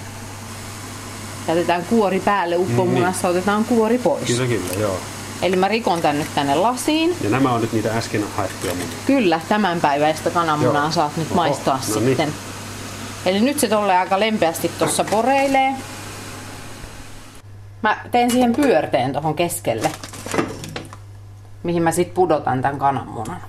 jätetään 1.48 1.84
kuori 1.90 2.20
päälle, 2.20 2.56
uppomunassa 2.56 3.28
otetaan 3.28 3.64
kuori 3.64 3.98
pois. 3.98 4.24
Kyllä, 4.26 4.46
kyllä, 4.46 4.80
joo. 4.80 4.96
Eli 5.42 5.56
mä 5.56 5.68
rikon 5.68 6.00
tän 6.02 6.18
nyt 6.18 6.28
tänne 6.34 6.54
lasiin. 6.54 7.16
Ja 7.22 7.30
nämä 7.30 7.52
on 7.52 7.60
nyt 7.60 7.72
niitä 7.72 7.92
äsken 7.96 8.24
haettuja 8.36 8.74
munia. 8.74 8.88
Kyllä, 9.06 9.40
tämän 9.48 9.80
päiväistä 9.80 10.30
kananmunaa 10.30 10.82
Joo. 10.82 10.92
saat 10.92 11.16
nyt 11.16 11.26
Oho, 11.26 11.34
maistaa 11.36 11.76
no 11.76 11.82
sitten. 11.94 12.16
niin. 12.28 12.32
Eli 13.26 13.40
nyt 13.40 13.58
se 13.60 13.68
tolleen 13.68 13.98
aika 13.98 14.20
lempeästi 14.20 14.70
tuossa 14.78 15.04
poreilee. 15.04 15.72
Mä 17.82 17.96
teen 18.10 18.30
siihen 18.30 18.52
pyörteen 18.52 19.12
tuohon 19.12 19.34
keskelle, 19.34 19.90
mihin 21.66 21.82
mä 21.82 21.92
sit 21.92 22.14
pudotan 22.14 22.62
tämän 22.62 22.78
kananmunan. 22.78 23.40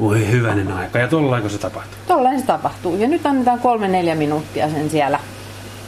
Voi 0.00 0.30
hyvänen 0.30 0.72
aika. 0.72 0.98
Ja 0.98 1.08
tollainko 1.08 1.48
se 1.48 1.58
tapahtuu? 1.58 1.98
Tolleen 2.06 2.40
se 2.40 2.46
tapahtuu. 2.46 2.96
Ja 2.96 3.08
nyt 3.08 3.26
annetaan 3.26 3.60
kolme 3.60 3.88
neljä 3.88 4.14
minuuttia 4.14 4.70
sen 4.70 4.90
siellä 4.90 5.20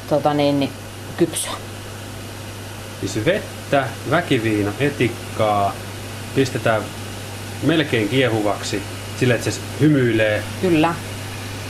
tota 0.08 0.34
niin, 0.34 0.60
niin, 0.60 0.72
kypsyä. 1.16 1.52
Siis 3.00 3.24
vettä, 3.24 3.84
väkiviina, 4.10 4.72
etikkaa, 4.80 5.72
pistetään 6.34 6.82
melkein 7.62 8.08
kiehuvaksi 8.08 8.82
sillä, 9.20 9.34
että 9.34 9.50
se 9.50 9.60
hymyilee, 9.80 10.42
Kyllä. 10.60 10.94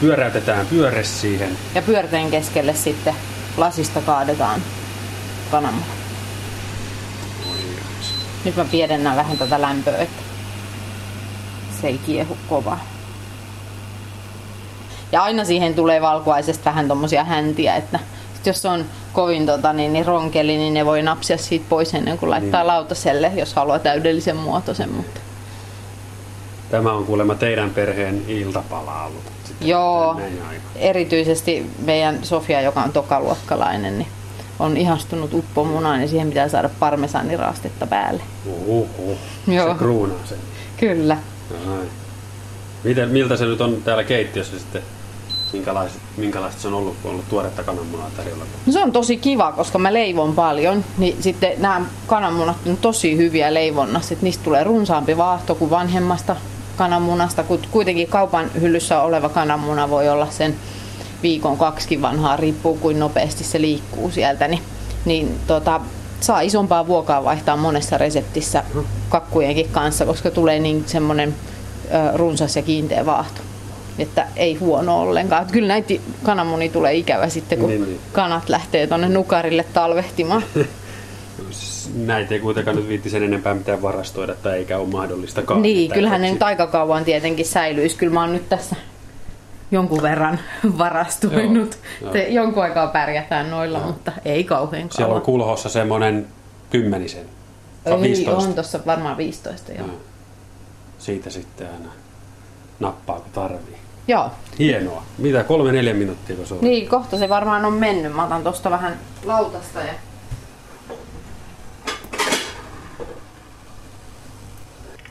pyöräytetään 0.00 0.66
pyöre 0.66 1.04
siihen. 1.04 1.50
Ja 1.74 1.82
pyörteen 1.82 2.30
keskelle 2.30 2.74
sitten 2.74 3.14
lasista 3.56 4.00
kaadetaan 4.00 4.62
kananmuna. 5.50 5.97
Nyt 8.48 8.56
mä 8.56 8.64
pienennän 8.64 9.16
vähän 9.16 9.38
tätä 9.38 9.60
lämpöä, 9.60 9.96
että 9.96 10.22
se 11.80 11.86
ei 11.86 11.98
kiehu 11.98 12.36
kovaa. 12.48 12.80
Ja 15.12 15.22
aina 15.22 15.44
siihen 15.44 15.74
tulee 15.74 16.02
valkuaisesta 16.02 16.64
vähän 16.64 16.88
tommosia 16.88 17.24
häntiä, 17.24 17.76
että 17.76 17.98
sit 18.34 18.46
jos 18.46 18.66
on 18.66 18.84
kovin 19.12 19.46
tota, 19.46 19.72
niin, 19.72 19.92
niin 19.92 20.06
ronkeli, 20.06 20.56
niin 20.56 20.74
ne 20.74 20.86
voi 20.86 21.02
napsia 21.02 21.38
siitä 21.38 21.66
pois 21.68 21.94
ennen 21.94 22.18
kuin 22.18 22.30
laittaa 22.30 22.60
Niin. 22.60 22.66
lautaselle, 22.66 23.32
jos 23.36 23.54
haluaa 23.54 23.78
täydellisen 23.78 24.36
muotoisen. 24.36 24.92
Mutta... 24.92 25.20
Tämä 26.70 26.92
on 26.92 27.04
kuulemma 27.04 27.34
teidän 27.34 27.70
perheen 27.70 28.24
iltapala 28.28 29.04
ollut. 29.04 29.22
Sitten 29.44 29.68
Joo, 29.68 30.20
erityisesti 30.76 31.70
meidän 31.84 32.24
Sofia, 32.24 32.60
joka 32.60 32.82
on 32.82 32.92
tokaluokkalainen, 32.92 33.98
niin 33.98 34.08
on 34.58 34.76
ihastunut 34.76 35.34
uppomunaan 35.34 36.02
ja 36.02 36.08
siihen 36.08 36.28
pitää 36.28 36.48
saada 36.48 36.70
parmesaniraastetta 36.80 37.86
päälle. 37.86 38.22
Uhuhu. 38.46 39.18
Joo. 39.46 39.72
Se 39.72 39.78
kruunaa 39.78 40.18
sen. 40.24 40.38
Kyllä. 40.76 41.16
Ai. 41.50 41.86
Miten, 42.84 43.08
miltä 43.08 43.36
se 43.36 43.44
nyt 43.44 43.60
on 43.60 43.76
täällä 43.84 44.04
keittiössä 44.04 44.58
sitten? 44.58 44.82
Minkälaiset, 45.52 46.00
minkälaista 46.16 46.62
se 46.62 46.68
on 46.68 46.74
ollut, 46.74 46.96
kun 47.02 47.08
on 47.08 47.14
ollut 47.14 47.28
tuoretta 47.28 47.64
kananmunaa 47.64 48.10
tarjolla? 48.16 48.44
No 48.66 48.72
se 48.72 48.82
on 48.82 48.92
tosi 48.92 49.16
kiva, 49.16 49.52
koska 49.52 49.78
mä 49.78 49.92
leivon 49.92 50.34
paljon, 50.34 50.84
niin 50.98 51.22
sitten 51.22 51.52
nämä 51.58 51.80
kananmunat 52.06 52.56
on 52.66 52.76
tosi 52.76 53.16
hyviä 53.16 53.54
leivonnassa, 53.54 54.14
että 54.14 54.24
niistä 54.24 54.44
tulee 54.44 54.64
runsaampi 54.64 55.16
vaahto 55.16 55.54
kuin 55.54 55.70
vanhemmasta 55.70 56.36
kananmunasta, 56.76 57.42
kun 57.42 57.60
kuitenkin 57.70 58.08
kaupan 58.08 58.50
hyllyssä 58.60 59.00
oleva 59.00 59.28
kananmuna 59.28 59.90
voi 59.90 60.08
olla 60.08 60.26
sen 60.30 60.56
viikon 61.22 61.58
kaksikin 61.58 62.02
vanhaa, 62.02 62.36
riippuu 62.36 62.76
kuin 62.76 62.98
nopeasti 62.98 63.44
se 63.44 63.60
liikkuu 63.60 64.10
sieltä, 64.10 64.48
niin, 64.48 64.62
niin 65.04 65.38
tota, 65.46 65.80
saa 66.20 66.40
isompaa 66.40 66.86
vuokaa 66.86 67.24
vaihtaa 67.24 67.56
monessa 67.56 67.98
reseptissä 67.98 68.64
kakkujenkin 69.08 69.68
kanssa, 69.72 70.06
koska 70.06 70.30
tulee 70.30 70.58
niin 70.58 70.84
semmoinen 70.86 71.34
runsas 72.14 72.56
ja 72.56 72.62
kiinteä 72.62 73.06
vaahto. 73.06 73.40
Että 73.98 74.26
ei 74.36 74.54
huono 74.54 75.00
ollenkaan. 75.00 75.42
Että 75.42 75.52
Kyllä 75.52 75.68
näitä 75.68 75.94
kananmuni 76.22 76.68
tulee 76.68 76.94
ikävä 76.94 77.28
sitten, 77.28 77.58
kun 77.58 77.68
Niin, 77.68 77.82
niin. 77.82 78.00
kanat 78.12 78.48
lähtee 78.48 78.86
tuonne 78.86 79.08
nukarille 79.08 79.64
talvehtimaan. 79.74 80.42
Näitä 81.94 82.34
ei 82.34 82.40
kuitenkaan 82.40 82.76
nyt 82.76 82.88
viitti 82.88 83.10
sen 83.10 83.22
enempää 83.22 83.54
mitään 83.54 83.82
varastoida 83.82 84.34
tai 84.34 84.58
eikä 84.58 84.78
ole 84.78 84.88
mahdollista 84.88 85.42
niin, 85.60 85.90
kyllähän 85.90 86.22
ne 86.22 86.30
nyt 86.30 86.42
aika 86.42 86.66
kauan 86.66 87.04
tietenkin 87.04 87.46
säilyisi. 87.46 87.96
Kyllä 87.96 88.12
mä 88.12 88.20
oon 88.20 88.32
nyt 88.32 88.48
tässä 88.48 88.76
jonkun 89.70 90.02
verran 90.02 90.38
varastoinut. 90.78 91.78
Joo, 92.02 92.12
Te, 92.12 92.28
jonkun 92.28 92.62
aikaa 92.62 92.86
pärjätään 92.86 93.50
noilla, 93.50 93.78
mutta 93.80 94.12
ei 94.24 94.44
kauhean 94.44 94.88
Siellä 94.90 95.06
on 95.06 95.10
kauan. 95.20 95.22
kulhossa 95.22 95.68
semmoinen 95.68 96.26
kymmenisen. 96.70 97.26
Ei, 97.86 98.00
15. 98.00 98.36
on 98.48 98.54
tuossa 98.54 98.80
varmaan 98.86 99.16
15, 99.16 99.72
joo. 99.72 99.86
Joo. 99.86 99.96
Siitä 100.98 101.30
sitten 101.30 101.66
aina 101.66 101.90
nappaa 102.80 103.20
kun 103.20 103.32
tarvii. 103.32 103.78
Joo. 104.08 104.30
Hienoa. 104.58 105.02
Mitä, 105.18 105.44
kolme 105.44 105.72
neljä 105.72 105.94
minuuttia 105.94 106.36
se 106.46 106.54
on? 106.54 106.60
Niin, 106.60 106.88
kohta 106.88 107.18
se 107.18 107.28
varmaan 107.28 107.64
on 107.64 107.72
mennyt. 107.72 108.12
Mä 108.16 108.24
otan 108.24 108.42
tosta 108.42 108.70
vähän 108.70 108.98
lautasta 109.24 109.80
ja 109.80 109.92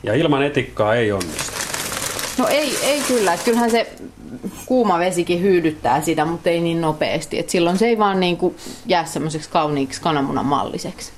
Ja 0.02 0.14
ilman 0.14 0.42
etikkaa 0.42 0.94
ei 0.94 1.12
onnistu. 1.12 1.52
No 2.38 2.48
ei, 2.48 2.76
ei 2.82 3.02
kyllä. 3.08 3.36
Kyllähän 3.44 3.70
se 3.70 3.92
kuuma 4.68 4.98
vesikin 4.98 5.42
hyydyttää 5.42 6.00
sitä, 6.00 6.24
mutta 6.24 6.50
ei 6.50 6.60
niin 6.60 6.80
nopeasti. 6.80 7.38
Et 7.38 7.48
silloin 7.48 7.78
se 7.78 7.86
ei 7.86 7.98
vaan 7.98 8.20
niin 8.20 8.36
kuin 8.36 8.56
jää 8.86 9.04
semmoiseksi 9.04 9.50
kauniiksi 9.50 10.00
kananmunan 10.00 10.46
malliseksi. 10.46 11.12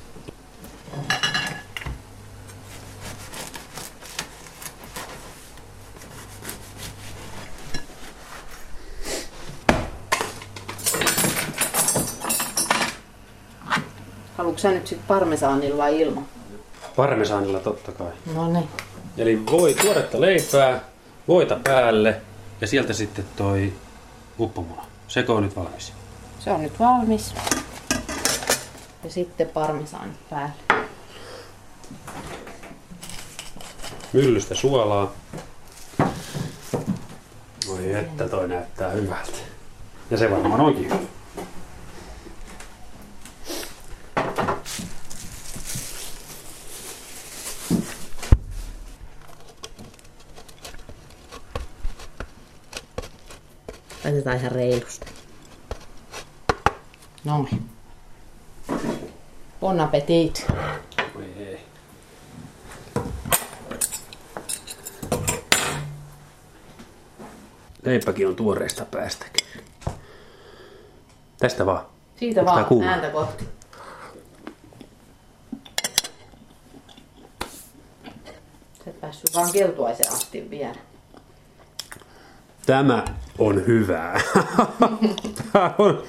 Haluatko 14.36 14.58
sä 14.58 14.70
nyt 14.70 14.86
sitten 14.86 15.06
parmesaanilla 15.08 15.76
vai 15.76 16.00
ilman? 16.00 16.26
Parmesaanilla 16.96 17.60
totta 17.60 17.92
kai. 17.92 18.12
No 18.34 18.52
niin. 18.52 18.68
Eli 19.18 19.46
voi 19.46 19.74
tuoretta 19.74 20.20
leipää, 20.20 20.80
voita 21.28 21.56
päälle 21.64 22.20
ja 22.60 22.66
sieltä 22.66 22.92
sitten 22.92 23.24
toi 23.36 23.72
uppomuna. 24.38 24.86
Seko 25.08 25.34
on 25.34 25.42
nyt 25.42 25.56
valmis. 25.56 25.92
Se 26.40 26.50
on 26.50 26.62
nyt 26.62 26.80
valmis. 26.80 27.34
Ja 29.04 29.10
sitten 29.10 29.48
parmesaani 29.48 30.12
päälle. 30.30 30.86
Myllystä 34.12 34.54
suolaa. 34.54 35.12
Voi 37.68 37.94
että 37.94 38.28
toi 38.28 38.48
näyttää 38.48 38.90
hyvältä. 38.90 39.38
Ja 40.10 40.16
se 40.16 40.30
varmaan 40.30 40.60
onkin 40.60 40.84
hyvä. 40.84 40.96
Laitetaan 54.30 54.38
ihan 54.38 54.70
reilusti. 54.70 55.06
Noin. 57.24 57.70
Bon 59.60 59.80
appetit. 59.80 60.46
Leipäkin 67.84 68.28
on 68.28 68.36
tuoreesta 68.36 68.84
päästä. 68.84 69.26
Tästä 71.38 71.66
vaan. 71.66 71.86
Siitä 72.16 72.44
tää 72.44 72.44
vaan 72.44 72.64
kuuma? 72.64 72.90
ääntä 72.90 73.10
kohti. 73.10 73.48
Sä 78.84 78.90
et 78.90 79.00
päässyt 79.00 79.34
vaan 79.34 79.52
keltuaisen 79.52 80.12
asti 80.12 80.50
vielä. 80.50 80.90
Tämä 82.70 83.04
on 83.38 83.66
hyvää. 83.66 84.20
Tää 85.52 85.74
on. 85.78 86.02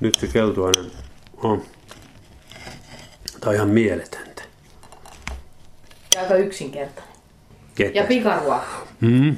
Nyt 0.00 0.14
se 0.14 0.26
keltuainen 0.26 0.90
on. 1.36 1.62
Tämä 3.40 3.50
on 3.50 3.54
ihan 3.54 3.68
mieletöntä. 3.68 4.42
Ja 6.14 6.20
aika 6.20 6.34
yksinkertainen. 6.34 7.14
Ketä? 7.74 7.98
Ja 7.98 8.04
pikaruoka. 8.04 8.86
Mm. 9.00 9.36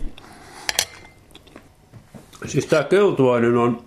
Siis 2.47 2.67
tää 2.67 2.85
keltuainen 2.85 3.57
on, 3.57 3.85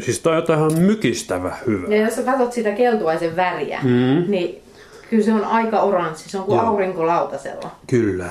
siis 0.00 0.20
tää 0.20 0.32
on 0.32 0.36
jotain 0.36 0.58
ihan 0.58 0.78
mykistävä 0.78 1.56
hyvä. 1.66 1.94
Ja 1.94 2.02
jos 2.02 2.14
sä 2.14 2.22
katsot 2.22 2.52
sitä 2.52 2.72
keltuaisen 2.72 3.36
väriä, 3.36 3.80
mm. 3.82 4.24
niin 4.30 4.62
kyllä 5.10 5.24
se 5.24 5.32
on 5.32 5.44
aika 5.44 5.80
oranssi. 5.80 6.30
Se 6.30 6.38
on 6.38 6.44
kuin 6.44 6.56
Joo. 6.56 6.66
aurinko 6.66 7.06
lautasella. 7.06 7.70
Kyllä. 7.86 8.30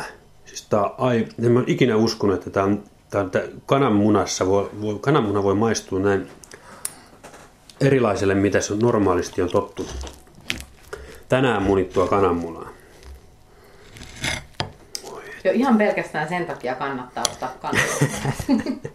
Siis 0.54 0.68
tää 0.70 0.90
ai... 0.98 1.28
En 1.44 1.52
mä 1.52 1.64
ikinä 1.68 1.96
uskonut, 1.96 2.36
että 2.36 2.50
tää 2.50 2.64
on 2.64 2.84
tää 3.10 3.42
kananmunassa 3.66 4.48
voi, 4.48 4.70
voi, 4.82 4.98
kananmuna 5.02 5.44
voi 5.44 5.56
maistua 5.56 6.00
näin 6.00 6.28
erilaiselle, 7.82 8.36
mitä 8.36 8.62
se 8.62 8.76
normaalisti 8.76 9.42
on 9.42 9.50
tottunut. 9.50 10.22
Tänään 11.30 11.64
munittua 11.64 12.08
kananmunaa. 12.08 12.70
Jo 15.44 15.52
ihan 15.52 15.78
pelkästään 15.78 16.30
sen 16.30 16.46
takia 16.46 16.76
kannattaa 16.76 17.24
ottaa 17.32 17.54
kantaa. 17.62 17.84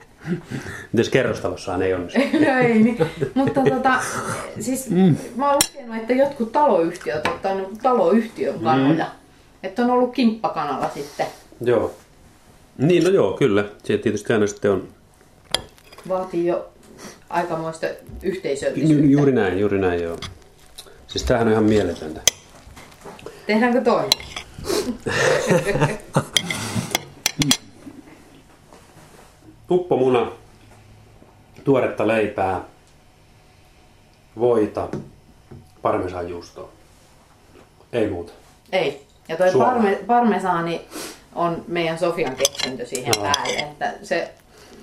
Mites 0.93 1.09
kerrostalossaan 1.09 1.83
ei 1.83 1.95
onnistu? 1.95 2.21
no 2.47 2.59
ei 2.59 2.83
niin. 2.83 2.99
Mutta 3.35 3.61
tota, 3.71 4.01
siis 4.61 4.91
mm. 4.91 5.17
mä 5.37 5.51
oon 5.51 5.59
lukenut, 5.65 5.97
että 5.97 6.13
jotkut 6.13 6.53
taloyhtiöt 6.53 7.27
ottaa 7.27 7.53
taloyhtiön 7.83 8.61
kanoja. 8.61 9.05
Mm. 9.05 9.11
Että 9.63 9.83
on 9.83 9.91
ollut 9.91 10.15
kimppakanalla 10.15 10.91
sitten. 10.95 11.27
Joo. 11.61 11.95
Niin, 12.79 13.05
no 13.05 13.11
joo, 13.11 13.33
kyllä. 13.33 13.65
Se 13.85 13.99
tietysti 13.99 14.33
aina 14.33 14.47
sitten 14.47 14.71
on 14.71 14.89
Vaatii 16.09 16.47
jo 16.47 16.69
aikamoista 17.31 17.87
Ju- 17.87 17.93
yhteisöllisyyttä. 18.23 19.07
juuri 19.07 19.33
näin, 19.33 19.59
juuri 19.59 19.79
näin, 19.79 20.03
joo. 20.03 20.17
Siis 21.07 21.25
tämähän 21.25 21.47
on 21.47 21.53
ihan 21.53 21.65
mieletöntä. 21.65 22.21
Tehdäänkö 23.47 23.81
toinen? 23.81 24.11
Tuppomuna, 29.69 30.33
tuoretta 31.65 32.07
leipää, 32.07 32.61
voita, 34.39 34.89
parmesanjuustoa. 35.83 36.69
Ei 37.93 38.11
muuta. 38.11 38.33
Ei. 38.73 39.07
Ja 39.29 39.37
toi 39.37 39.53
parme, 39.59 39.99
parmesaani 40.07 40.81
on 41.39 41.65
meidän 41.69 41.99
Sofian 41.99 42.37
keksintö 42.37 42.87
siihen 42.87 43.13
Joo. 43.17 43.25
päälle. 43.25 43.59
Että 43.59 43.95
se, 44.03 44.31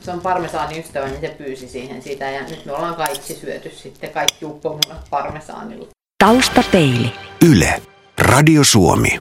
se 0.02 0.12
on 0.12 0.22
parmesaani 0.22 0.80
ystävä, 0.80 1.08
niin 1.08 1.22
se 1.22 1.28
pyysi 1.28 1.68
siihen 1.68 2.02
sitä. 2.02 2.32
Ja 2.32 2.42
nyt 2.42 2.66
me 2.66 2.72
ollaan 2.72 2.96
kaikki 2.96 3.34
syöty 3.34 3.70
sitten 3.70 4.10
kaikki 4.10 4.46
uppomunat 4.46 5.10
parmesaanilla. 5.10 5.88
Taustapeili. 6.24 7.12
Yle. 7.52 7.82
Radio 8.20 8.64
Suomi. 8.64 9.18